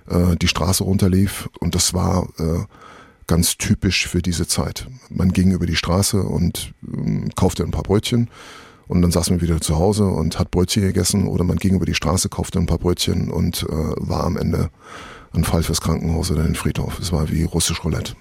[0.09, 1.49] äh, die Straße runterlief.
[1.61, 2.65] Und das war äh,
[3.27, 4.87] ganz typisch für diese Zeit.
[5.11, 8.29] Man ging über die Straße und äh, kaufte ein paar Brötchen.
[8.89, 11.87] Und dann saß man wieder zu Hause und hat Brötchen gegessen oder man ging über
[11.87, 14.71] die Straße, kaufte ein paar Brötchen und äh, war am Ende
[15.35, 16.99] ein Fall fürs Krankenhaus oder den Friedhof.
[16.99, 18.15] Es war wie russisch Roulette.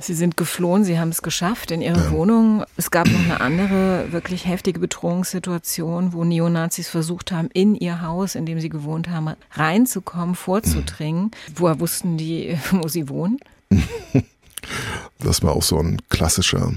[0.00, 2.10] Sie sind geflohen, Sie haben es geschafft in Ihre ja.
[2.12, 2.64] Wohnung.
[2.76, 8.36] Es gab noch eine andere wirklich heftige Bedrohungssituation, wo Neonazis versucht haben, in Ihr Haus,
[8.36, 11.24] in dem Sie gewohnt haben, reinzukommen, vorzudringen.
[11.24, 11.30] Mhm.
[11.56, 13.38] Woher wussten die, wo Sie wohnen?
[15.18, 16.72] Das war auch so ein klassischer,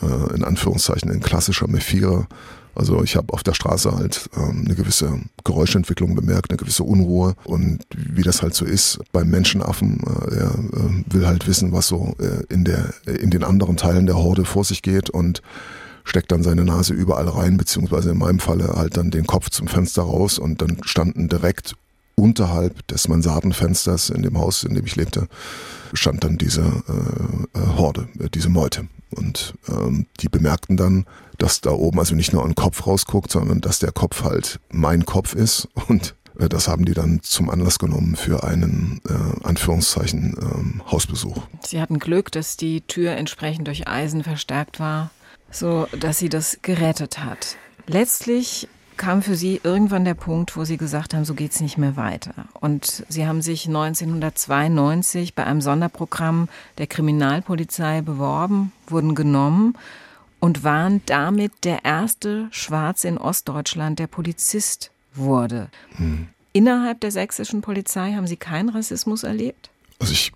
[0.00, 2.26] äh, in Anführungszeichen, ein klassischer Mephira
[2.74, 7.34] also ich habe auf der Straße halt ähm, eine gewisse Geräuschentwicklung bemerkt, eine gewisse Unruhe
[7.44, 11.88] und wie das halt so ist beim Menschenaffen, äh, er äh, will halt wissen, was
[11.88, 15.42] so äh, in der in den anderen Teilen der Horde vor sich geht und
[16.04, 19.68] steckt dann seine Nase überall rein, beziehungsweise in meinem Falle halt dann den Kopf zum
[19.68, 21.76] Fenster raus und dann standen direkt
[22.16, 25.28] unterhalb des Mansardenfensters in dem Haus, in dem ich lebte,
[25.92, 28.86] stand dann diese äh, äh Horde, äh, diese Meute.
[29.10, 31.06] Und ähm, die bemerkten dann,
[31.38, 35.04] dass da oben also nicht nur ein Kopf rausguckt, sondern dass der Kopf halt mein
[35.04, 35.68] Kopf ist.
[35.88, 41.42] Und äh, das haben die dann zum Anlass genommen für einen, äh, Anführungszeichen, ähm, Hausbesuch.
[41.64, 45.10] Sie hatten Glück, dass die Tür entsprechend durch Eisen verstärkt war,
[45.50, 47.56] so dass sie das gerettet hat.
[47.86, 51.96] Letztlich kam für Sie irgendwann der Punkt, wo Sie gesagt haben, so geht's nicht mehr
[51.96, 52.32] weiter.
[52.60, 59.76] Und Sie haben sich 1992 bei einem Sonderprogramm der Kriminalpolizei beworben, wurden genommen
[60.44, 65.70] und waren damit der erste Schwarze in Ostdeutschland, der Polizist wurde.
[65.96, 66.26] Hm.
[66.52, 69.70] Innerhalb der sächsischen Polizei haben Sie keinen Rassismus erlebt?
[69.98, 70.32] Also ich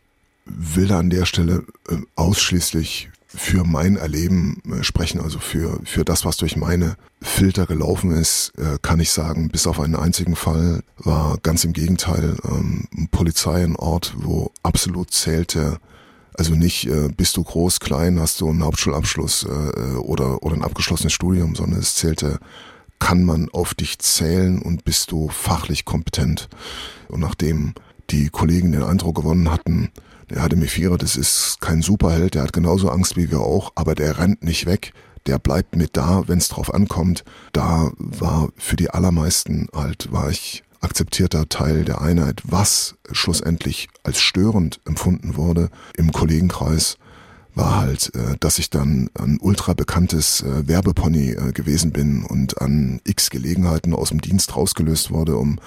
[0.46, 6.24] will an der Stelle äh, ausschließlich für mein Erleben äh, sprechen, also für, für das,
[6.24, 10.82] was durch meine Filter gelaufen ist, äh, kann ich sagen, bis auf einen einzigen Fall
[10.96, 15.78] war ganz im Gegenteil ähm, Polizei ein Ort, wo absolut zählte,
[16.38, 20.64] also nicht äh, bist du groß, klein, hast du einen Hauptschulabschluss äh, oder, oder ein
[20.64, 22.38] abgeschlossenes Studium, sondern es zählte
[22.98, 26.48] kann man auf dich zählen und bist du fachlich kompetent.
[27.08, 27.74] Und nachdem
[28.10, 29.90] die Kollegen den Eindruck gewonnen hatten,
[30.30, 33.94] der hatte Mephira, das ist kein Superheld, der hat genauso Angst wie wir auch, aber
[33.94, 34.92] der rennt nicht weg,
[35.26, 37.24] der bleibt mit da, wenn es drauf ankommt.
[37.52, 44.20] Da war für die allermeisten halt, war ich akzeptierter Teil der Einheit, was schlussendlich als
[44.20, 46.98] störend empfunden wurde im Kollegenkreis
[47.58, 52.62] war halt, äh, dass ich dann ein ultra bekanntes äh, Werbepony äh, gewesen bin und
[52.62, 55.58] an x Gelegenheiten aus dem Dienst rausgelöst wurde, um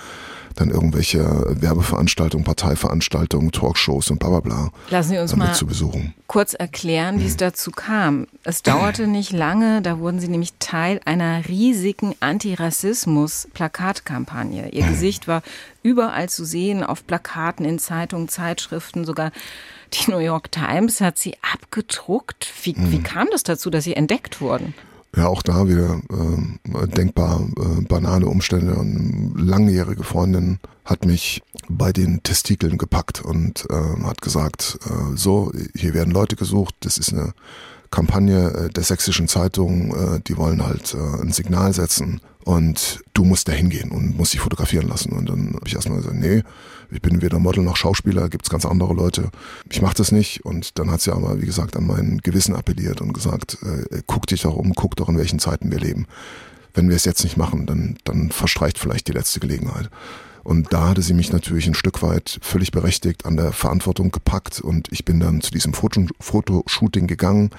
[0.55, 1.23] dann irgendwelche
[1.61, 6.13] Werbeveranstaltungen, Parteiveranstaltungen, Talkshows und bla bla bla Lassen Sie uns mal zu besuchen.
[6.27, 8.27] kurz erklären, wie es dazu kam.
[8.43, 14.71] Es dauerte nicht lange, da wurden Sie nämlich Teil einer riesigen Antirassismus-Plakatkampagne.
[14.71, 15.41] Ihr Gesicht war
[15.83, 19.31] überall zu sehen, auf Plakaten, in Zeitungen, Zeitschriften, sogar
[19.93, 22.51] die New York Times hat sie abgedruckt.
[22.63, 22.91] Wie, mhm.
[22.91, 24.73] wie kam das dazu, dass sie entdeckt wurden?
[25.15, 28.79] Ja, auch da wieder äh, denkbar äh, banale Umstände.
[28.79, 35.51] Eine langjährige Freundin hat mich bei den Testikeln gepackt und äh, hat gesagt, äh, so,
[35.75, 37.33] hier werden Leute gesucht, das ist eine
[37.89, 43.47] Kampagne äh, der sächsischen Zeitung, äh, die wollen halt ein Signal setzen und du musst
[43.47, 45.13] da hingehen und musst dich fotografieren lassen.
[45.13, 46.43] Und dann habe ich erstmal gesagt, nee,
[46.91, 49.29] ich bin weder Model noch Schauspieler, gibt's ganz andere Leute.
[49.69, 50.45] Ich mache das nicht.
[50.45, 54.27] Und dann hat sie aber, wie gesagt, an mein Gewissen appelliert und gesagt, äh, guck
[54.27, 56.05] dich doch um, guck doch, in welchen Zeiten wir leben.
[56.73, 59.89] Wenn wir es jetzt nicht machen, dann, dann verstreicht vielleicht die letzte Gelegenheit.
[60.43, 64.59] Und da hatte sie mich natürlich ein Stück weit völlig berechtigt an der Verantwortung gepackt
[64.59, 67.51] und ich bin dann zu diesem Fotoshooting gegangen,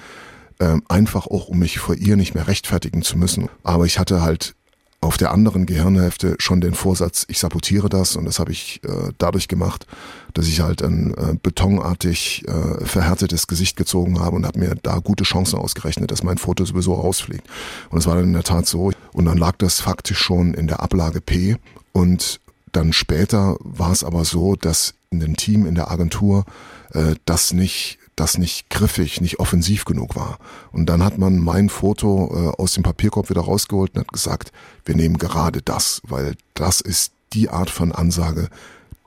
[0.59, 3.47] äh, einfach auch, um mich vor ihr nicht mehr rechtfertigen zu müssen.
[3.63, 4.55] Aber ich hatte halt
[5.03, 9.11] auf der anderen Gehirnhälfte schon den Vorsatz, ich sabotiere das und das habe ich äh,
[9.17, 9.85] dadurch gemacht,
[10.33, 14.99] dass ich halt ein äh, betonartig äh, verhärtetes Gesicht gezogen habe und habe mir da
[14.99, 17.45] gute Chancen ausgerechnet, dass mein Foto sowieso rausfliegt.
[17.89, 18.91] Und es war dann in der Tat so.
[19.11, 21.57] Und dann lag das faktisch schon in der Ablage P
[21.91, 22.39] und
[22.71, 26.45] dann später war es aber so, dass in dem Team, in der Agentur,
[26.93, 30.37] äh, das nicht das nicht griffig, nicht offensiv genug war.
[30.71, 34.51] Und dann hat man mein Foto äh, aus dem Papierkorb wieder rausgeholt und hat gesagt,
[34.85, 38.49] wir nehmen gerade das, weil das ist die Art von Ansage,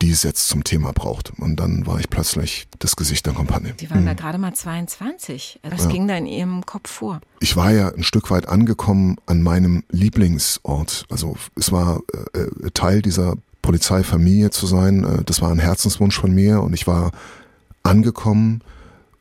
[0.02, 1.32] die es jetzt zum Thema braucht.
[1.38, 3.74] Und dann war ich plötzlich das Gesicht der Kampagne.
[3.78, 4.06] Sie waren mhm.
[4.06, 5.60] da gerade mal 22.
[5.62, 5.90] Was ja.
[5.90, 7.20] ging da in Ihrem Kopf vor?
[7.40, 11.06] Ich war ja ein Stück weit angekommen an meinem Lieblingsort.
[11.08, 12.00] Also es war
[12.34, 15.04] äh, äh Teil dieser Polizeifamilie zu sein.
[15.04, 17.12] Äh, das war ein Herzenswunsch von mir und ich war
[17.82, 18.62] angekommen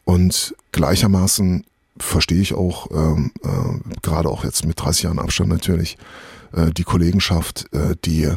[0.05, 1.65] und gleichermaßen
[1.97, 5.97] verstehe ich auch, ähm, äh, gerade auch jetzt mit 30 Jahren Abstand natürlich,
[6.53, 8.29] äh, die Kollegenschaft, äh, die,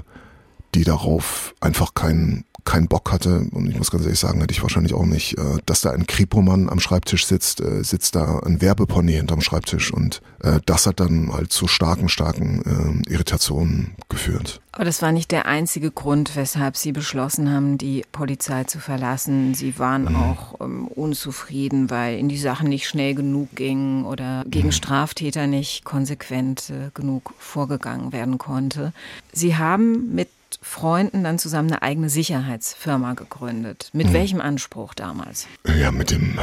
[0.74, 4.60] die darauf einfach keinen keinen Bock hatte, und ich muss ganz ehrlich sagen, hätte ich
[4.60, 8.60] wahrscheinlich auch nicht, äh, dass da ein Kripomann am Schreibtisch sitzt, äh, sitzt da ein
[8.60, 14.60] Werbepony hinterm Schreibtisch und äh, das hat dann halt zu starken, starken Irritationen geführt.
[14.72, 19.54] Aber das war nicht der einzige Grund, weshalb Sie beschlossen haben, die Polizei zu verlassen.
[19.54, 20.16] Sie waren mhm.
[20.16, 24.72] auch ähm, unzufrieden, weil in die Sachen nicht schnell genug ging oder gegen mhm.
[24.72, 28.92] Straftäter nicht konsequent äh, genug vorgegangen werden konnte.
[29.32, 30.28] Sie haben mit
[30.60, 33.90] Freunden dann zusammen eine eigene Sicherheitsfirma gegründet.
[33.92, 34.12] Mit hm.
[34.12, 35.46] welchem Anspruch damals?
[35.78, 36.38] Ja, mit dem,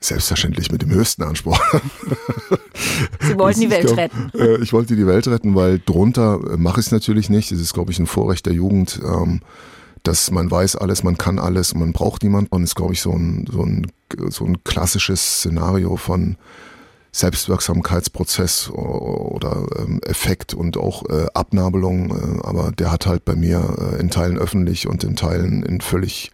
[0.00, 1.60] selbstverständlich mit dem höchsten Anspruch.
[3.20, 4.32] Sie wollten die Welt glaub, retten.
[4.34, 7.52] Äh, ich wollte die Welt retten, weil drunter äh, mache ich es natürlich nicht.
[7.52, 9.00] Es ist, glaube ich, ein Vorrecht der Jugend.
[9.04, 9.40] Ähm,
[10.02, 12.48] dass man weiß alles, man kann alles und man braucht niemanden.
[12.50, 13.86] Und es ist, glaube ich, so ein, so, ein,
[14.30, 16.36] so ein klassisches Szenario von
[17.14, 23.76] Selbstwirksamkeitsprozess oder ähm, Effekt und auch äh, Abnabelung, äh, aber der hat halt bei mir
[23.78, 26.32] äh, in Teilen öffentlich und in Teilen in völlig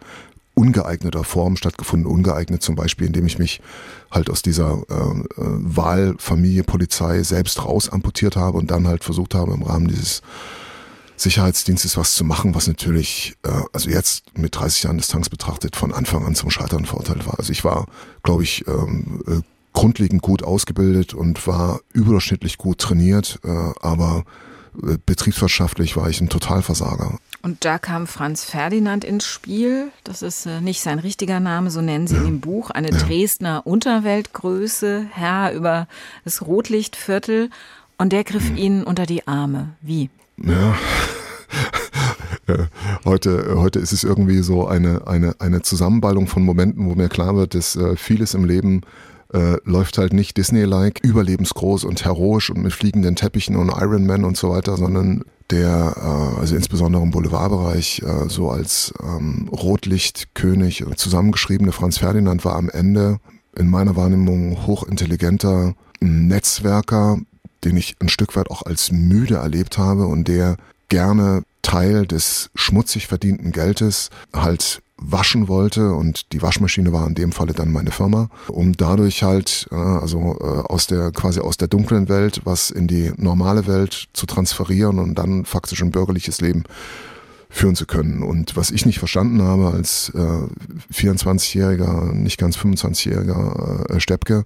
[0.54, 2.10] ungeeigneter Form stattgefunden.
[2.10, 3.60] Ungeeignet zum Beispiel, indem ich mich
[4.10, 9.34] halt aus dieser äh, äh, Wahlfamilie Polizei selbst raus amputiert habe und dann halt versucht
[9.34, 10.22] habe, im Rahmen dieses
[11.16, 15.92] Sicherheitsdienstes was zu machen, was natürlich, äh, also jetzt mit 30 Jahren Distanz betrachtet, von
[15.92, 17.38] Anfang an zum Scheitern verurteilt war.
[17.38, 17.86] Also ich war,
[18.22, 19.40] glaube ich, ähm, äh,
[19.78, 23.48] grundlegend gut ausgebildet und war überdurchschnittlich gut trainiert, äh,
[23.80, 24.24] aber
[24.82, 27.18] äh, betriebswirtschaftlich war ich ein Totalversager.
[27.42, 29.92] Und da kam Franz Ferdinand ins Spiel.
[30.02, 32.22] Das ist äh, nicht sein richtiger Name, so nennen sie ja.
[32.22, 32.70] ihn im Buch.
[32.70, 32.98] Eine ja.
[32.98, 35.86] Dresdner Unterweltgröße, Herr über
[36.24, 37.48] das Rotlichtviertel.
[37.98, 38.56] Und der griff hm.
[38.56, 39.76] ihnen unter die Arme.
[39.80, 40.10] Wie?
[42.48, 42.68] Ja.
[43.04, 47.36] heute, heute ist es irgendwie so eine, eine, eine Zusammenballung von Momenten, wo mir klar
[47.36, 48.82] wird, dass vieles im Leben
[49.32, 54.24] äh, läuft halt nicht Disney-like, überlebensgroß und heroisch und mit fliegenden Teppichen und Iron Man
[54.24, 60.84] und so weiter, sondern der, äh, also insbesondere im Boulevardbereich, äh, so als ähm, Rotlichtkönig
[60.96, 63.18] zusammengeschriebene Franz Ferdinand war am Ende
[63.56, 67.18] in meiner Wahrnehmung hochintelligenter Netzwerker,
[67.64, 70.56] den ich ein Stück weit auch als müde erlebt habe und der
[70.88, 77.32] gerne Teil des schmutzig verdienten Geldes halt waschen wollte und die Waschmaschine war in dem
[77.32, 81.68] Falle dann meine Firma, um dadurch halt äh, also äh, aus der quasi aus der
[81.68, 86.64] dunklen Welt was in die normale Welt zu transferieren und dann faktisch ein bürgerliches Leben
[87.50, 88.22] führen zu können.
[88.22, 94.44] Und was ich nicht verstanden habe als äh, 24-jähriger, nicht ganz 25-jähriger äh, Steppke,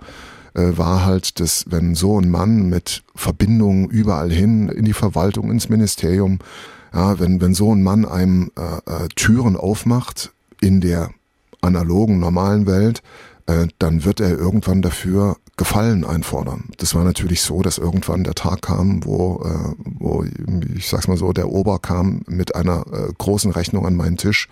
[0.54, 5.50] äh, war halt, dass wenn so ein Mann mit Verbindungen überall hin, in die Verwaltung,
[5.50, 6.38] ins Ministerium,
[6.94, 10.32] ja, wenn, wenn so ein Mann einem äh, äh, Türen aufmacht
[10.62, 11.10] in der
[11.60, 13.02] analogen, normalen Welt,
[13.46, 16.70] äh, dann wird er irgendwann dafür Gefallen einfordern.
[16.78, 20.24] Das war natürlich so, dass irgendwann der Tag kam, wo, äh, wo
[20.74, 24.48] ich sag's mal so, der Ober kam mit einer äh, großen Rechnung an meinen Tisch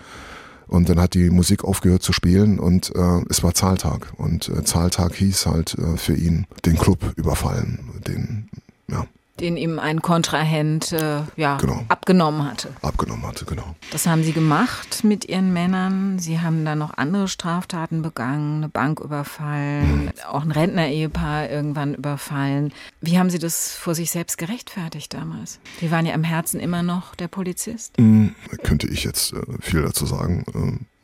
[0.66, 4.62] und dann hat die Musik aufgehört zu spielen und äh, es war Zahltag und äh,
[4.62, 8.50] Zahltag hieß halt äh, für ihn den Club überfallen, den
[8.88, 9.06] ja
[9.40, 11.84] den ihm ein Kontrahent äh, ja, genau.
[11.88, 12.70] abgenommen hatte.
[12.82, 13.74] Abgenommen hatte, genau.
[13.90, 16.18] Das haben Sie gemacht mit Ihren Männern.
[16.18, 20.12] Sie haben dann noch andere Straftaten begangen, eine Bank überfallen, hm.
[20.28, 22.72] auch ein Rentner-Ehepaar irgendwann überfallen.
[23.00, 25.60] Wie haben Sie das vor sich selbst gerechtfertigt damals?
[25.80, 27.96] Sie waren ja im Herzen immer noch der Polizist.
[27.98, 30.44] Hm, könnte ich jetzt äh, viel dazu sagen.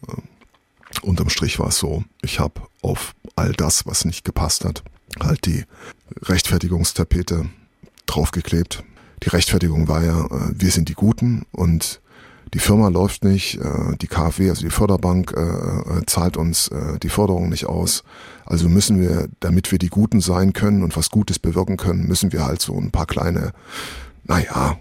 [0.07, 0.17] Äh, äh
[1.03, 4.83] unterm Strich war es so, ich habe auf all das, was nicht gepasst hat,
[5.21, 5.65] halt die
[6.23, 7.49] Rechtfertigungstapete
[8.07, 8.85] draufgeklebt.
[9.23, 12.01] Die Rechtfertigung war ja, äh, wir sind die Guten und
[12.55, 16.71] die Firma läuft nicht, äh, die KfW, also die Förderbank, äh, zahlt uns
[17.03, 18.05] die Förderung nicht aus.
[18.45, 22.33] Also müssen wir, damit wir die Guten sein können und was Gutes bewirken können, müssen
[22.33, 23.53] wir halt so ein paar kleine,
[24.25, 24.79] naja,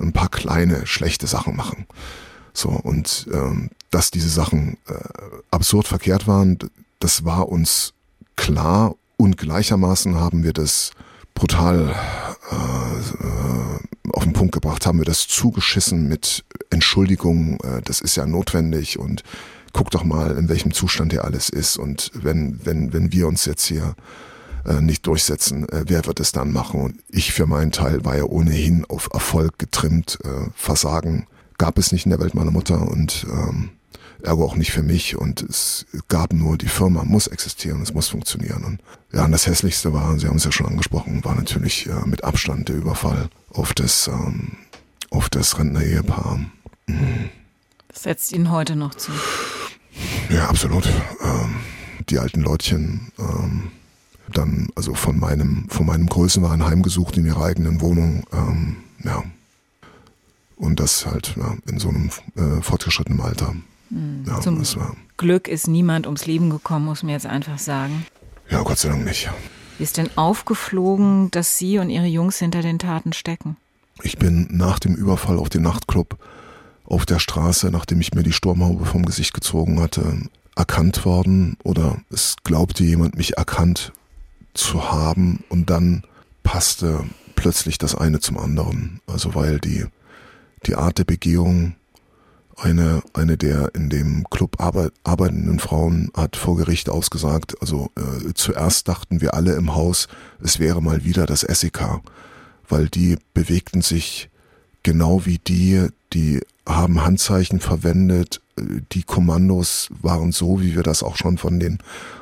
[0.00, 1.86] ein paar kleine schlechte Sachen machen.
[2.54, 4.78] So, und ähm, dass diese Sachen
[5.50, 6.58] absurd verkehrt waren,
[6.98, 7.92] das war uns
[8.36, 10.92] klar und gleichermaßen haben wir das
[11.34, 11.94] brutal
[14.12, 18.98] auf den Punkt gebracht, haben wir das zugeschissen mit Entschuldigung, äh, das ist ja notwendig
[18.98, 19.22] und
[19.72, 23.44] guck doch mal, in welchem Zustand hier alles ist und wenn, wenn, wenn wir uns
[23.44, 23.94] jetzt hier
[24.66, 26.80] äh, nicht durchsetzen, äh, wer wird es dann machen?
[26.80, 31.26] Und ich für meinen Teil war ja ohnehin auf Erfolg getrimmt, äh, Versagen
[31.58, 33.70] gab es nicht in der Welt meiner Mutter und ähm,
[34.22, 38.08] ergo auch nicht für mich und es gab nur, die Firma muss existieren, es muss
[38.08, 38.64] funktionieren.
[38.64, 38.80] Und
[39.12, 42.24] ja, und das Hässlichste war, Sie haben es ja schon angesprochen, war natürlich äh, mit
[42.24, 44.52] Abstand der Überfall auf das, ähm,
[45.10, 46.40] auf das Rentner-Ehepaar.
[46.86, 47.30] Mhm.
[47.88, 49.12] Das setzt Ihnen heute noch zu?
[50.30, 50.86] Ja, absolut.
[50.86, 51.56] Ähm,
[52.08, 53.70] die alten Leutchen, ähm,
[54.32, 59.22] dann also von meinem, von meinem Größenwahn heimgesucht in ihre eigenen Wohnung, ähm, ja.
[60.56, 63.54] Und das halt ja, in so einem äh, fortgeschrittenen Alter.
[63.90, 64.24] Mhm.
[64.26, 64.62] Ja, Zum
[65.16, 68.06] Glück ist niemand ums Leben gekommen, muss man jetzt einfach sagen.
[68.50, 69.28] Ja, Gott sei Dank nicht.
[69.78, 73.56] Wie ist denn aufgeflogen, dass Sie und Ihre Jungs hinter den Taten stecken?
[74.02, 76.18] Ich bin nach dem Überfall auf den Nachtclub
[76.84, 80.22] auf der Straße, nachdem ich mir die Sturmhaube vom Gesicht gezogen hatte,
[80.56, 83.92] erkannt worden oder es glaubte jemand mich erkannt
[84.54, 86.02] zu haben und dann
[86.42, 87.04] passte
[87.36, 89.00] plötzlich das eine zum anderen.
[89.06, 89.84] Also weil die,
[90.66, 91.76] die Art der Begehung
[92.60, 98.88] eine, eine der in dem Club arbeitenden Frauen hat vor Gericht ausgesagt, also äh, zuerst
[98.88, 100.08] dachten wir alle im Haus,
[100.42, 102.00] es wäre mal wieder das SEK,
[102.68, 104.28] weil die bewegten sich
[104.82, 108.40] genau wie die, die haben Handzeichen verwendet,
[108.92, 111.78] die Kommandos waren so, wie wir das auch schon von den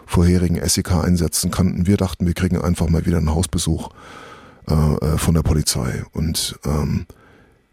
[0.06, 1.86] vorherigen SEK-Einsätzen kannten.
[1.86, 3.90] Wir dachten, wir kriegen einfach mal wieder einen Hausbesuch
[4.68, 6.04] äh, äh, von der Polizei.
[6.12, 7.06] Und, ähm,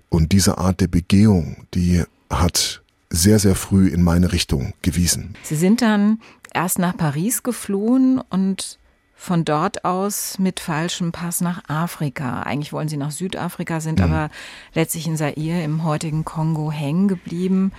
[0.10, 2.04] und diese Art der Begehung, die
[2.42, 5.36] hat sehr, sehr früh in meine Richtung gewiesen.
[5.44, 6.20] Sie sind dann
[6.54, 8.80] erst nach Paris geflohen und
[9.16, 12.42] von dort aus mit falschem Pass nach Afrika.
[12.42, 14.06] Eigentlich wollen sie nach Südafrika, sind mhm.
[14.06, 14.30] aber
[14.74, 17.72] letztlich in Zaire im heutigen Kongo hängen geblieben.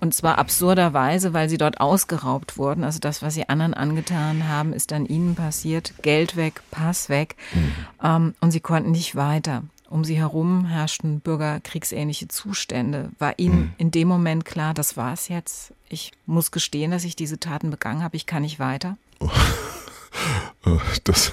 [0.00, 2.84] Und zwar absurderweise, weil sie dort ausgeraubt wurden.
[2.84, 5.94] Also das, was sie anderen angetan haben, ist dann ihnen passiert.
[6.02, 7.36] Geld weg, Pass weg.
[7.54, 7.72] Mhm.
[8.02, 9.62] Ähm, und sie konnten nicht weiter
[9.94, 13.10] um sie herum herrschten bürgerkriegsähnliche Zustände.
[13.20, 13.72] War Ihnen hm.
[13.78, 15.72] in dem Moment klar, das war es jetzt?
[15.88, 18.16] Ich muss gestehen, dass ich diese Taten begangen habe.
[18.16, 18.98] Ich kann nicht weiter?
[21.02, 21.32] Das,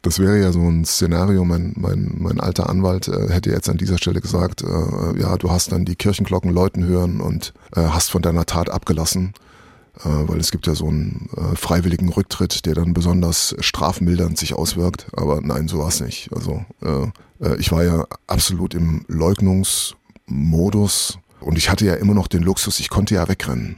[0.00, 1.44] das wäre ja so ein Szenario.
[1.44, 5.50] Mein, mein, mein alter Anwalt äh, hätte jetzt an dieser Stelle gesagt, äh, ja, du
[5.50, 9.34] hast dann die Kirchenglocken läuten hören und äh, hast von deiner Tat abgelassen.
[9.98, 14.54] Äh, weil es gibt ja so einen äh, freiwilligen Rücktritt, der dann besonders strafmildernd sich
[14.54, 15.06] auswirkt.
[15.16, 16.30] Aber nein, so war es nicht.
[16.34, 17.04] Also äh,
[17.44, 22.80] äh, ich war ja absolut im Leugnungsmodus und ich hatte ja immer noch den Luxus,
[22.80, 23.76] ich konnte ja wegrennen.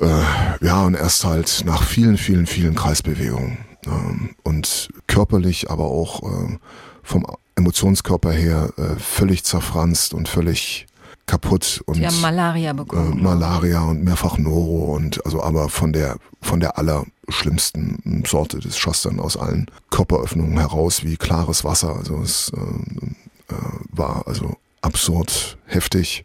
[0.00, 0.22] Äh,
[0.64, 6.58] ja, und erst halt nach vielen, vielen, vielen Kreisbewegungen ähm, und körperlich, aber auch äh,
[7.02, 10.86] vom Emotionskörper her völlig zerfranst und völlig
[11.28, 13.18] kaputt und haben Malaria bekommen.
[13.18, 18.58] Äh, Malaria und mehrfach Noro und also aber von der von der allerschlimmsten Sorte.
[18.58, 21.94] Das schoss dann aus allen Körperöffnungen heraus wie klares Wasser.
[21.94, 23.56] Also es äh, äh,
[23.92, 26.24] war also absurd heftig.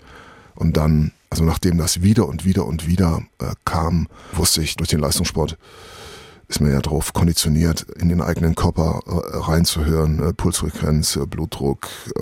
[0.56, 4.89] Und dann, also nachdem das wieder und wieder und wieder äh, kam, wusste ich durch
[4.89, 5.58] den Leistungssport,
[6.47, 11.88] ist man ja darauf konditioniert, in den eigenen Körper äh, reinzuhören, äh, Pulsfrequenz, äh, Blutdruck
[12.16, 12.22] äh,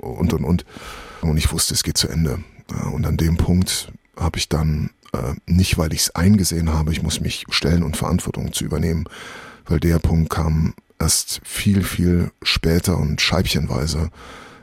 [0.00, 0.64] und und und.
[1.22, 2.42] Und ich wusste, es geht zu Ende.
[2.92, 7.02] Und an dem Punkt habe ich dann, äh, nicht weil ich es eingesehen habe, ich
[7.02, 9.04] muss mich stellen und Verantwortung zu übernehmen,
[9.66, 14.10] weil der Punkt kam erst viel, viel später und scheibchenweise.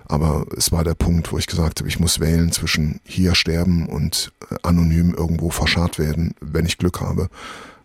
[0.05, 3.87] Aber es war der Punkt, wo ich gesagt habe, ich muss wählen zwischen hier sterben
[3.87, 7.29] und äh, anonym irgendwo verscharrt werden, wenn ich Glück habe.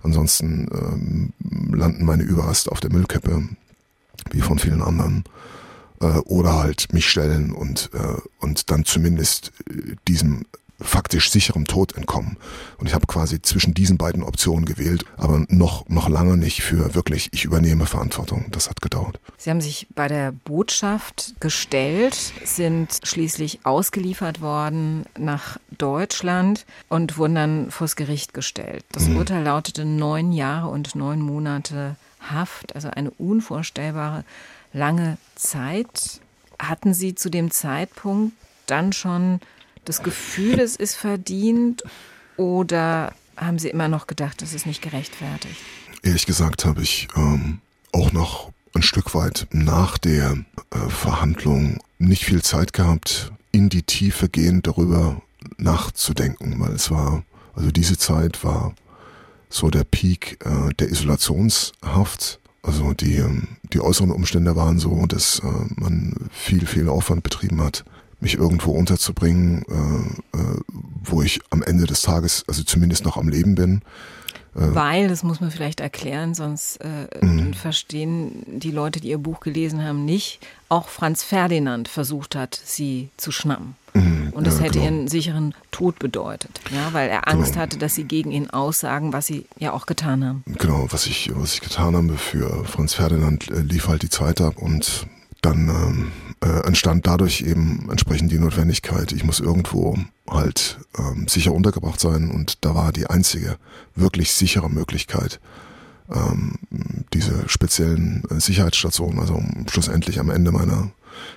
[0.03, 1.33] Ansonsten ähm,
[1.75, 3.43] landen meine Überreste auf der Müllkippe,
[4.31, 5.25] wie von vielen anderen
[6.03, 10.45] äh, oder halt mich stellen und, äh, und dann zumindest äh, diesem
[10.83, 12.37] faktisch sicherem Tod entkommen.
[12.79, 16.95] Und ich habe quasi zwischen diesen beiden Optionen gewählt, aber noch, noch lange nicht für
[16.95, 18.47] wirklich, ich übernehme Verantwortung.
[18.51, 19.21] Das hat gedauert.
[19.39, 27.35] Sie haben sich bei der Botschaft gestellt, sind schließlich ausgeliefert worden nach Deutschland und wurden
[27.35, 28.85] dann vors Gericht gestellt.
[28.93, 29.19] Das mhm.
[29.19, 31.97] Urteil lautete neun Jahre und neun Monate
[32.31, 34.25] Haft, also eine unvorstellbare
[34.73, 36.21] lange Zeit.
[36.59, 38.35] Hatten Sie zu dem Zeitpunkt
[38.67, 39.41] dann schon
[39.85, 41.83] das Gefühl, es ist verdient
[42.37, 45.61] oder haben Sie immer noch gedacht, das ist nicht gerechtfertigt?
[46.03, 47.61] Ehrlich gesagt habe ich ähm,
[47.93, 50.37] auch noch ein Stück weit nach der
[50.71, 55.21] äh, Verhandlung nicht viel Zeit gehabt, in die Tiefe gehend darüber
[55.59, 58.75] nachzudenken, weil es war, also diese Zeit war
[59.49, 65.41] so der Peak äh, der Isolationshaft also die, ähm, die äußeren Umstände waren so, dass
[65.41, 67.85] äh, man viel, viel Aufwand betrieben hat,
[68.21, 70.61] mich irgendwo unterzubringen, äh, äh,
[71.05, 73.83] wo ich am Ende des Tages, also zumindest noch am Leben bin.
[74.55, 77.55] Äh, Weil, das muss man vielleicht erklären, sonst äh, mhm.
[77.55, 83.09] verstehen die Leute, die ihr Buch gelesen haben, nicht, auch Franz Ferdinand versucht hat, sie
[83.17, 83.77] zu schnappen.
[83.95, 84.85] Mhm, und das ja, hätte genau.
[84.85, 87.63] ihren sicheren Tod bedeutet, ja, weil er Angst genau.
[87.63, 90.45] hatte, dass sie gegen ihn aussagen, was sie ja auch getan haben.
[90.47, 94.41] Genau, was ich, was ich getan habe für Franz Ferdinand, äh, lief halt die Zeit
[94.41, 95.07] ab und
[95.43, 96.13] dann ähm,
[96.43, 99.97] äh, entstand dadurch eben entsprechend die Notwendigkeit, ich muss irgendwo
[100.29, 103.57] halt ähm, sicher untergebracht sein und da war die einzige
[103.95, 105.41] wirklich sichere Möglichkeit,
[106.11, 106.59] ähm,
[107.13, 109.41] diese speziellen äh, Sicherheitsstationen, also
[109.71, 110.91] schlussendlich am Ende meiner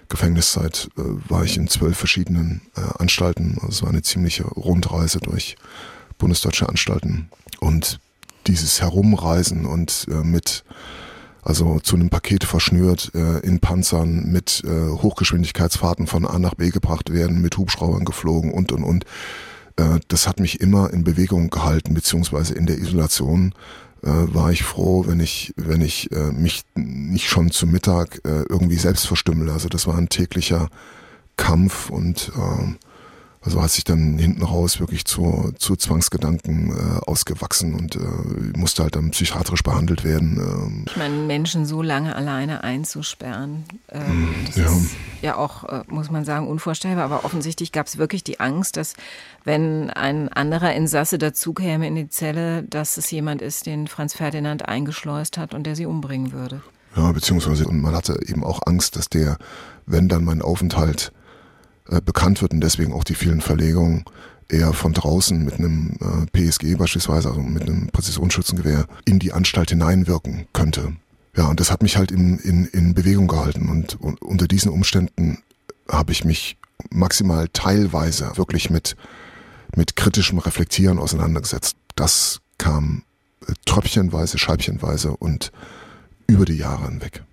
[0.10, 3.58] Gefängniszeit äh, war ich in zwölf verschiedenen äh, Anstalten.
[3.58, 5.56] Also es war eine ziemliche Rundreise durch
[6.18, 7.30] bundesdeutsche Anstalten.
[7.60, 8.00] Und
[8.48, 10.64] dieses Herumreisen und mit,
[11.46, 16.72] also zu einem Paket verschnürt, äh, in Panzern, mit äh, Hochgeschwindigkeitsfahrten von A nach B
[16.72, 19.06] gebracht werden, mit Hubschraubern geflogen und und und.
[19.78, 23.54] Äh, das hat mich immer in Bewegung gehalten, beziehungsweise in der Isolation
[24.02, 28.44] äh, war ich froh, wenn ich, wenn ich äh, mich nicht schon zu Mittag äh,
[28.50, 29.52] irgendwie selbst verstümmel.
[29.52, 30.70] Also das war ein täglicher
[31.38, 32.74] Kampf und äh,
[33.46, 38.00] also hat sich dann hinten raus wirklich zu, zu Zwangsgedanken äh, ausgewachsen und äh,
[38.58, 40.38] musste halt dann psychiatrisch behandelt werden.
[40.38, 40.86] Ähm.
[40.88, 44.66] Ich meine, Menschen so lange alleine einzusperren, ähm, das ja.
[44.66, 47.06] ist ja auch, äh, muss man sagen, unvorstellbar.
[47.06, 48.96] Aber offensichtlich gab es wirklich die Angst, dass
[49.44, 54.68] wenn ein anderer Insasse dazukäme in die Zelle, dass es jemand ist, den Franz Ferdinand
[54.68, 56.62] eingeschleust hat und der sie umbringen würde.
[56.96, 59.38] Ja, beziehungsweise und man hatte eben auch Angst, dass der,
[59.86, 61.12] wenn dann mein Aufenthalt
[61.90, 64.06] äh, bekannt wird und deswegen auch die vielen Verlegungen
[64.50, 69.70] eher von draußen mit einem äh, PSG beispielsweise, also mit einem Präzisionsschützengewehr, in die Anstalt
[69.70, 70.94] hineinwirken könnte.
[71.36, 74.72] Ja, und das hat mich halt in, in, in Bewegung gehalten und, und unter diesen
[74.72, 75.40] Umständen
[75.90, 76.58] habe ich mich
[76.90, 78.96] maximal teilweise wirklich mit,
[79.76, 81.76] mit kritischem Reflektieren auseinandergesetzt.
[81.96, 83.04] Das kam
[83.48, 85.52] äh, tröpfchenweise, scheibchenweise und
[86.28, 87.25] über die Jahre hinweg.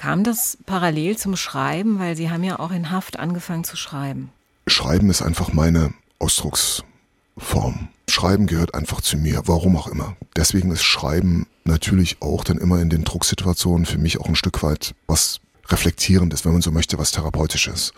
[0.00, 4.30] Kam das parallel zum Schreiben, weil Sie haben ja auch in Haft angefangen zu schreiben?
[4.66, 7.88] Schreiben ist einfach meine Ausdrucksform.
[8.08, 10.16] Schreiben gehört einfach zu mir, warum auch immer.
[10.36, 14.62] Deswegen ist Schreiben natürlich auch dann immer in den Drucksituationen für mich auch ein Stück
[14.62, 15.38] weit was
[15.68, 17.92] Reflektierendes, wenn man so möchte, was Therapeutisches.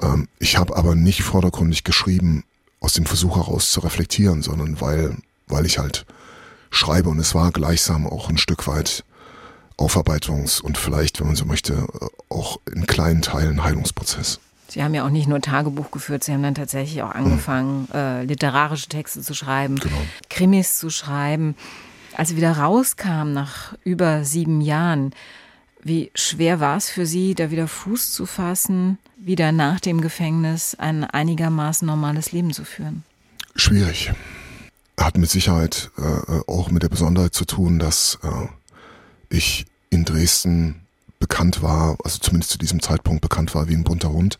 [0.00, 2.44] Ähm, ich habe aber nicht vordergründig geschrieben
[2.80, 5.18] aus dem Versuch heraus zu reflektieren, sondern weil,
[5.48, 6.06] weil ich halt
[6.70, 9.04] schreibe und es war gleichsam auch ein Stück weit
[9.80, 11.86] Aufarbeitungs- und vielleicht, wenn man so möchte,
[12.28, 14.38] auch in kleinen Teilen Heilungsprozess.
[14.68, 17.98] Sie haben ja auch nicht nur Tagebuch geführt, Sie haben dann tatsächlich auch angefangen, mhm.
[17.98, 19.96] äh, literarische Texte zu schreiben, genau.
[20.28, 21.56] Krimis zu schreiben.
[22.16, 25.12] Als Sie wieder rauskamen nach über sieben Jahren,
[25.82, 30.74] Wie schwer war es für Sie, da wieder Fuß zu fassen, wieder nach dem Gefängnis
[30.74, 33.02] ein einigermaßen normales Leben zu führen?
[33.56, 34.12] Schwierig.
[34.98, 38.48] Hat mit Sicherheit äh, auch mit der Besonderheit zu tun, dass äh,
[39.30, 40.86] ich in Dresden
[41.18, 44.38] bekannt war, also zumindest zu diesem Zeitpunkt bekannt war wie ein bunter Hund.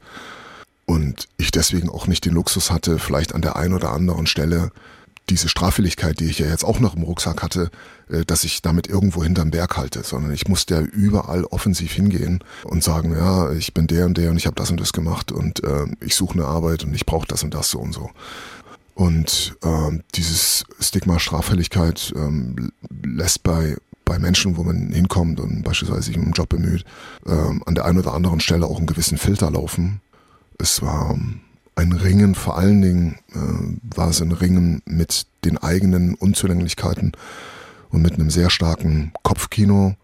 [0.86, 4.72] Und ich deswegen auch nicht den Luxus hatte, vielleicht an der einen oder anderen Stelle
[5.28, 7.70] diese Straffälligkeit, die ich ja jetzt auch noch im Rucksack hatte,
[8.11, 12.42] äh, dass ich damit irgendwo hinterm Berg halte, sondern ich musste ja überall offensiv hingehen
[12.64, 15.30] und sagen, ja, ich bin der und der und ich habe das und das gemacht
[15.30, 18.11] und äh, ich suche eine Arbeit und ich brauche das und das so und so.
[19.01, 22.70] Und äh, dieses Stigma Straffälligkeit ähm,
[23.03, 26.84] lässt bei bei Menschen, wo man hinkommt und beispielsweise sich um einen Job bemüht,
[27.24, 30.03] äh, an der einen oder anderen Stelle auch einen gewissen Filter laufen.
[30.59, 31.40] Es war ähm,
[31.76, 37.12] ein Ringen, vor allen Dingen äh, war es ein Ringen mit den eigenen Unzulänglichkeiten
[37.88, 39.94] und mit einem sehr starken Kopfkino.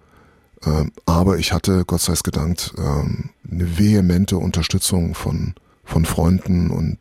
[0.64, 5.52] Äh, aber ich hatte, Gott sei es gedankt, äh, eine vehemente Unterstützung von,
[5.84, 6.96] von Freunden und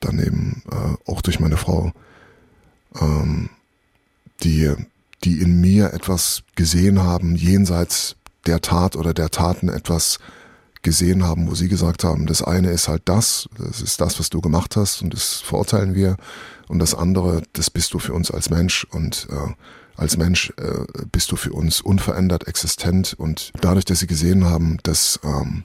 [0.00, 1.92] daneben äh, auch durch meine Frau,
[3.00, 3.50] ähm,
[4.42, 4.72] die,
[5.24, 10.18] die in mir etwas gesehen haben, jenseits der Tat oder der Taten etwas
[10.82, 14.30] gesehen haben, wo sie gesagt haben, das eine ist halt das, das ist das, was
[14.30, 16.16] du gemacht hast und das verurteilen wir.
[16.68, 19.52] Und das andere, das bist du für uns als Mensch und äh,
[19.96, 23.14] als Mensch äh, bist du für uns unverändert existent.
[23.18, 25.64] Und dadurch, dass sie gesehen haben, dass, ähm,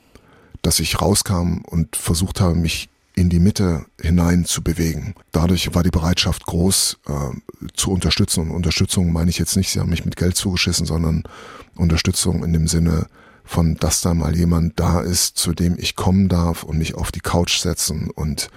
[0.61, 5.13] dass ich rauskam und versucht habe, mich in die Mitte hinein zu bewegen.
[5.31, 8.41] Dadurch war die Bereitschaft groß, äh, zu unterstützen.
[8.41, 11.23] Und Unterstützung meine ich jetzt nicht, sie haben mich mit Geld zugeschissen, sondern
[11.75, 13.07] Unterstützung in dem Sinne,
[13.45, 17.11] von, dass da mal jemand da ist, zu dem ich kommen darf und mich auf
[17.11, 18.49] die Couch setzen und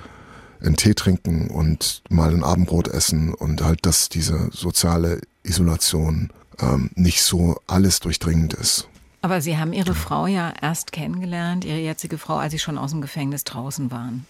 [0.60, 6.30] einen Tee trinken und mal ein Abendbrot essen und halt, dass diese soziale Isolation
[6.60, 8.88] ähm, nicht so alles durchdringend ist.
[9.22, 12.92] Aber Sie haben Ihre Frau ja erst kennengelernt, Ihre jetzige Frau, als Sie schon aus
[12.92, 14.24] dem Gefängnis draußen waren.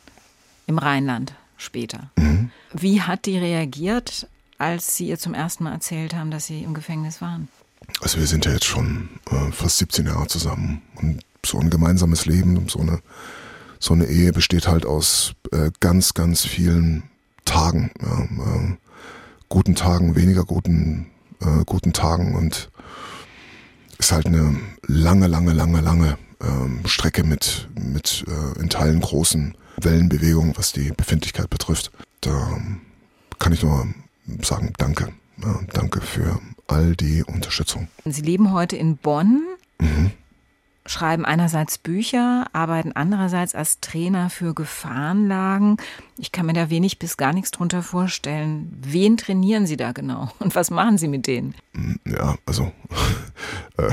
[0.67, 2.11] Im Rheinland später.
[2.17, 2.51] Mhm.
[2.73, 6.75] Wie hat die reagiert, als Sie ihr zum ersten Mal erzählt haben, dass Sie im
[6.75, 7.49] Gefängnis waren?
[8.01, 12.27] Also wir sind ja jetzt schon äh, fast 17 Jahre zusammen und so ein gemeinsames
[12.27, 13.01] Leben, so eine,
[13.79, 17.05] so eine Ehe besteht halt aus äh, ganz, ganz vielen
[17.45, 18.77] Tagen, ja, äh,
[19.49, 21.07] guten Tagen, weniger guten,
[21.41, 22.71] äh, guten Tagen und
[23.99, 24.57] ist halt eine
[24.87, 30.91] lange, lange, lange, lange ähm, Strecke mit, mit äh, in Teilen großen Wellenbewegungen, was die
[30.91, 31.91] Befindlichkeit betrifft.
[32.20, 32.61] Da
[33.39, 33.87] kann ich nur
[34.43, 35.12] sagen, danke.
[35.43, 37.89] Ja, danke für all die Unterstützung.
[38.05, 39.43] Sie leben heute in Bonn,
[39.79, 40.12] mhm.
[40.87, 45.76] Schreiben einerseits Bücher, arbeiten andererseits als Trainer für Gefahrenlagen.
[46.18, 48.72] Ich kann mir da wenig bis gar nichts drunter vorstellen.
[48.80, 51.55] Wen trainieren Sie da genau und was machen Sie mit denen?
[51.72, 52.72] Mm, ja, also
[53.76, 53.91] äh,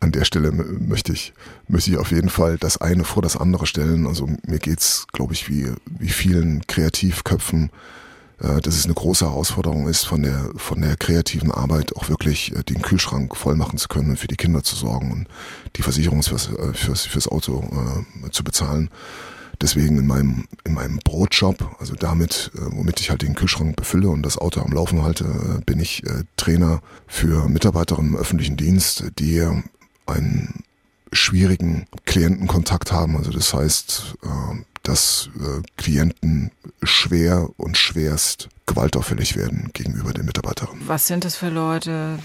[0.00, 1.34] an der Stelle möchte ich,
[1.68, 4.06] möchte ich auf jeden Fall das eine vor das andere stellen.
[4.06, 7.70] Also mir geht es, glaube ich, wie, wie vielen Kreativköpfen
[8.38, 12.62] dass es eine große Herausforderung ist, von der, von der kreativen Arbeit auch wirklich äh,
[12.62, 15.28] den Kühlschrank voll machen zu können und für die Kinder zu sorgen und
[15.76, 17.64] die Versicherung fürs, äh, fürs, fürs Auto
[18.24, 18.90] äh, zu bezahlen.
[19.62, 24.22] Deswegen in meinem, in meinem Brotjob, also damit, womit ich halt den Kühlschrank befülle und
[24.22, 26.02] das Auto am Laufen halte, bin ich
[26.36, 29.48] Trainer für Mitarbeiterinnen im öffentlichen Dienst, die
[30.04, 30.62] einen
[31.12, 33.16] schwierigen Klientenkontakt haben.
[33.16, 34.16] Also das heißt,
[34.86, 36.52] dass äh, Klienten
[36.82, 40.86] schwer und schwerst gewaltauffällig werden gegenüber den Mitarbeiterinnen.
[40.86, 42.18] Was sind das für Leute?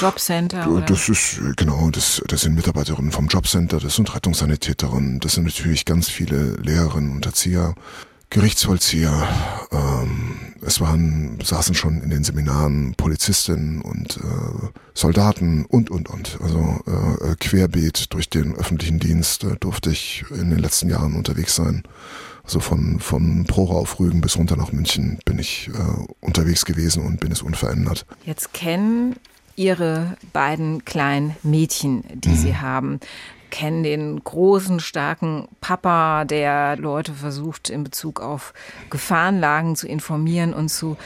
[0.00, 0.68] Jobcenter?
[0.68, 0.86] Oder?
[0.86, 5.84] Das ist, genau, das, das sind Mitarbeiterinnen vom Jobcenter, das sind Rettungssanitäterinnen, das sind natürlich
[5.84, 7.74] ganz viele Lehrerinnen und Erzieher,
[8.30, 9.28] Gerichtsvollzieher.
[9.72, 16.38] Ähm, es waren, saßen schon in den Seminaren Polizistinnen und äh, Soldaten und, und, und.
[16.42, 21.54] Also äh, querbeet durch den öffentlichen Dienst äh, durfte ich in den letzten Jahren unterwegs
[21.54, 21.82] sein.
[22.44, 27.04] Also von, von Prora auf Rügen bis runter nach München bin ich äh, unterwegs gewesen
[27.04, 28.06] und bin es unverändert.
[28.24, 29.16] Jetzt kennen
[29.56, 32.36] Ihre beiden kleinen Mädchen, die mhm.
[32.36, 33.00] Sie haben,
[33.50, 38.54] kennen den großen, starken Papa, der Leute versucht, in Bezug auf
[38.90, 40.96] Gefahrenlagen zu informieren und zu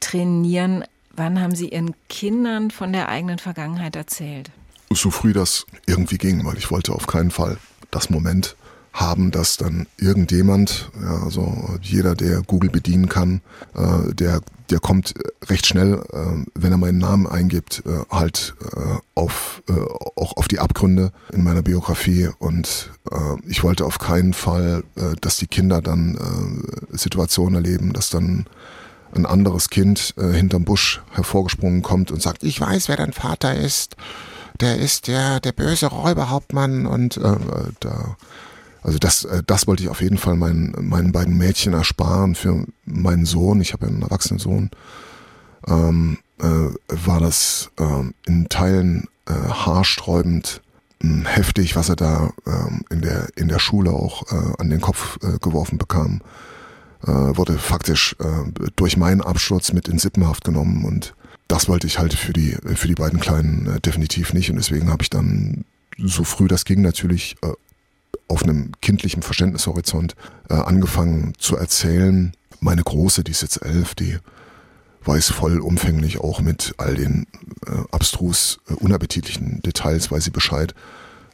[0.00, 0.84] trainieren.
[1.16, 4.50] Wann haben Sie Ihren Kindern von der eigenen Vergangenheit erzählt?
[4.90, 7.58] So früh das irgendwie ging, weil ich wollte auf keinen Fall
[7.90, 8.56] das Moment
[8.92, 13.40] haben, dass dann irgendjemand, ja, also jeder, der Google bedienen kann,
[13.74, 15.14] äh, der, der kommt
[15.46, 19.72] recht schnell, äh, wenn er meinen Namen eingibt, äh, halt äh, auf, äh,
[20.16, 22.28] auch auf die Abgründe in meiner Biografie.
[22.38, 23.16] Und äh,
[23.48, 28.46] ich wollte auf keinen Fall, äh, dass die Kinder dann äh, Situationen erleben, dass dann
[29.14, 33.54] ein anderes Kind äh, hinterm Busch hervorgesprungen kommt und sagt, ich weiß, wer dein Vater
[33.54, 33.96] ist
[34.60, 37.36] der ist der, der böse Räuberhauptmann und äh,
[37.80, 38.16] da
[38.82, 42.64] also das, äh, das wollte ich auf jeden Fall meinen, meinen beiden Mädchen ersparen für
[42.84, 43.60] meinen Sohn.
[43.60, 44.70] Ich habe ja einen erwachsenen Sohn.
[45.66, 50.62] Ähm, äh, war das ähm, in Teilen äh, haarsträubend
[51.02, 54.80] äh, heftig, was er da ähm, in der in der Schule auch äh, an den
[54.80, 56.20] Kopf äh, geworfen bekam.
[57.06, 58.16] Äh, wurde faktisch
[58.74, 61.14] durch meinen Absturz mit in Sippenhaft genommen und
[61.46, 65.04] das wollte ich halt für die für die beiden Kleinen definitiv nicht und deswegen habe
[65.04, 65.64] ich dann
[65.96, 67.36] so früh das ging natürlich
[68.28, 70.14] auf einem kindlichen Verständnishorizont
[70.48, 72.32] äh, angefangen zu erzählen.
[72.60, 74.18] Meine Große, die ist jetzt elf, die
[75.04, 77.26] weiß vollumfänglich auch mit all den
[77.66, 80.74] äh, abstrus äh, unappetitlichen Details, weiß sie Bescheid.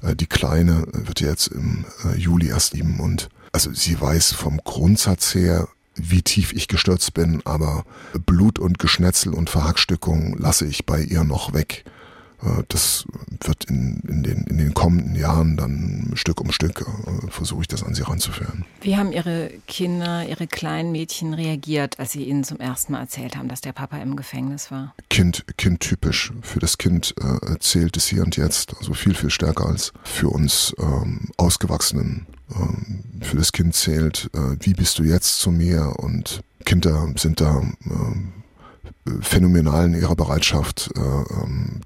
[0.03, 4.61] Äh, die Kleine wird jetzt im äh, Juli erst lieben und also sie weiß vom
[4.65, 7.85] Grundsatz her, wie tief ich gestürzt bin, aber
[8.27, 11.85] Blut und Geschnetzel und Verhackstückung lasse ich bei ihr noch weg.
[12.43, 13.05] Äh, das
[13.43, 17.69] wird in, in, den, in den kommenden Jahren dann Stück um Stück äh, versuche ich
[17.69, 18.65] das an sie ranzuführen.
[18.81, 23.37] Wie haben Ihre Kinder, Ihre kleinen Mädchen reagiert, als Sie ihnen zum ersten Mal erzählt
[23.37, 24.95] haben, dass der Papa im Gefängnis war?
[25.11, 26.33] Kind, kind typisch.
[26.43, 30.29] Für das Kind äh, zählt es hier und jetzt, also viel, viel stärker als für
[30.29, 32.27] uns ähm, Ausgewachsenen.
[32.55, 35.95] Ähm, für das Kind zählt, äh, wie bist du jetzt zu mir?
[35.99, 41.81] Und Kinder sind da äh, phänomenal in ihrer Bereitschaft, äh, ähm,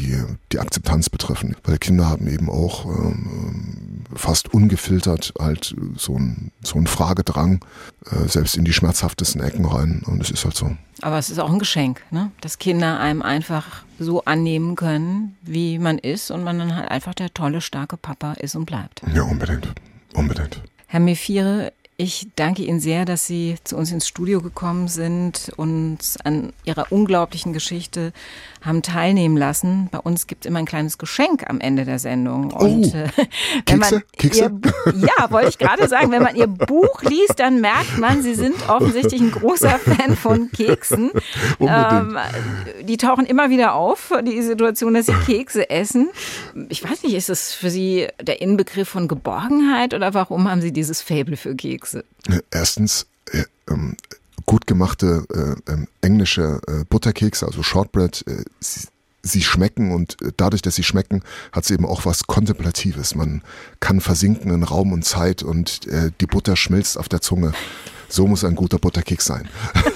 [0.00, 0.22] die,
[0.52, 1.56] die Akzeptanz betreffen.
[1.64, 7.64] Weil Kinder haben eben auch ähm, fast ungefiltert halt so ein, so ein Fragedrang,
[8.10, 10.02] äh, selbst in die schmerzhaftesten Ecken rein.
[10.06, 10.76] Und es ist halt so.
[11.02, 12.30] Aber es ist auch ein Geschenk, ne?
[12.40, 17.14] dass Kinder einem einfach so annehmen können, wie man ist und man dann halt einfach
[17.14, 19.02] der tolle, starke Papa ist und bleibt.
[19.14, 19.68] Ja, unbedingt.
[20.14, 20.62] Unbedingt.
[20.86, 25.98] Herr Mephire, ich danke Ihnen sehr, dass Sie zu uns ins Studio gekommen sind und
[26.24, 28.14] an Ihrer unglaublichen Geschichte
[28.62, 29.88] haben teilnehmen lassen.
[29.90, 32.54] Bei uns gibt es immer ein kleines Geschenk am Ende der Sendung.
[32.54, 33.08] Oh, und äh,
[33.66, 33.94] wenn Kekse?
[33.94, 34.40] man Kekse?
[34.40, 38.34] Ihr, ja, wollte ich gerade sagen, wenn man Ihr Buch liest, dann merkt man, Sie
[38.34, 41.10] sind offensichtlich ein großer Fan von Keksen.
[41.60, 42.16] Ähm,
[42.82, 46.08] die tauchen immer wieder auf, die Situation, dass Sie Kekse essen.
[46.70, 50.72] Ich weiß nicht, ist das für Sie der Inbegriff von Geborgenheit oder warum haben Sie
[50.72, 51.89] dieses Fable für Kekse?
[51.90, 52.04] Kekse?
[52.50, 53.96] Erstens, äh, ähm,
[54.46, 55.24] gut gemachte
[55.66, 58.88] äh, ähm, englische äh, Butterkekse, also Shortbread, äh, sie,
[59.22, 61.22] sie, schmecken und äh, dadurch, dass sie schmecken,
[61.52, 63.14] hat sie eben auch was Kontemplatives.
[63.14, 63.42] Man
[63.80, 67.52] kann versinken in Raum und Zeit und äh, die Butter schmilzt auf der Zunge.
[68.10, 69.48] So muss ein guter Butterkeks sein.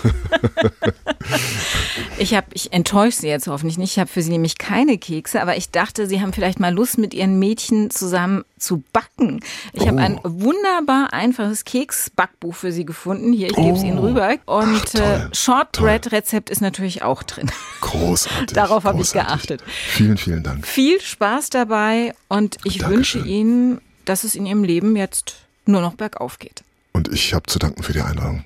[2.19, 3.93] ich habe, ich enttäusche Sie jetzt hoffentlich nicht.
[3.93, 6.97] Ich habe für Sie nämlich keine Kekse, aber ich dachte, Sie haben vielleicht mal Lust,
[6.97, 9.41] mit Ihren Mädchen zusammen zu backen.
[9.73, 9.89] Ich oh.
[9.89, 13.33] habe ein wunderbar einfaches Keksbackbuch für Sie gefunden.
[13.33, 14.03] Hier, ich gebe es Ihnen oh.
[14.03, 14.37] rüber.
[14.47, 17.51] Und äh, Shortbread-Rezept ist natürlich auch drin.
[17.81, 18.47] Großartig.
[18.55, 19.63] Darauf habe ich geachtet.
[19.67, 20.67] Vielen, vielen Dank.
[20.67, 22.97] Viel Spaß dabei und ich Dankeschön.
[22.97, 25.35] wünsche Ihnen, dass es in Ihrem Leben jetzt
[25.67, 26.63] nur noch bergauf geht.
[26.97, 28.45] Und ich habe zu danken für die Einladung.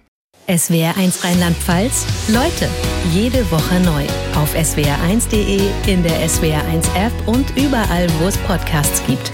[0.48, 2.06] SWR1 Rheinland-Pfalz.
[2.28, 2.68] Leute,
[3.12, 4.04] jede Woche neu.
[4.34, 9.30] Auf swr1.de, in der SWR1 App und überall, wo es Podcasts gibt.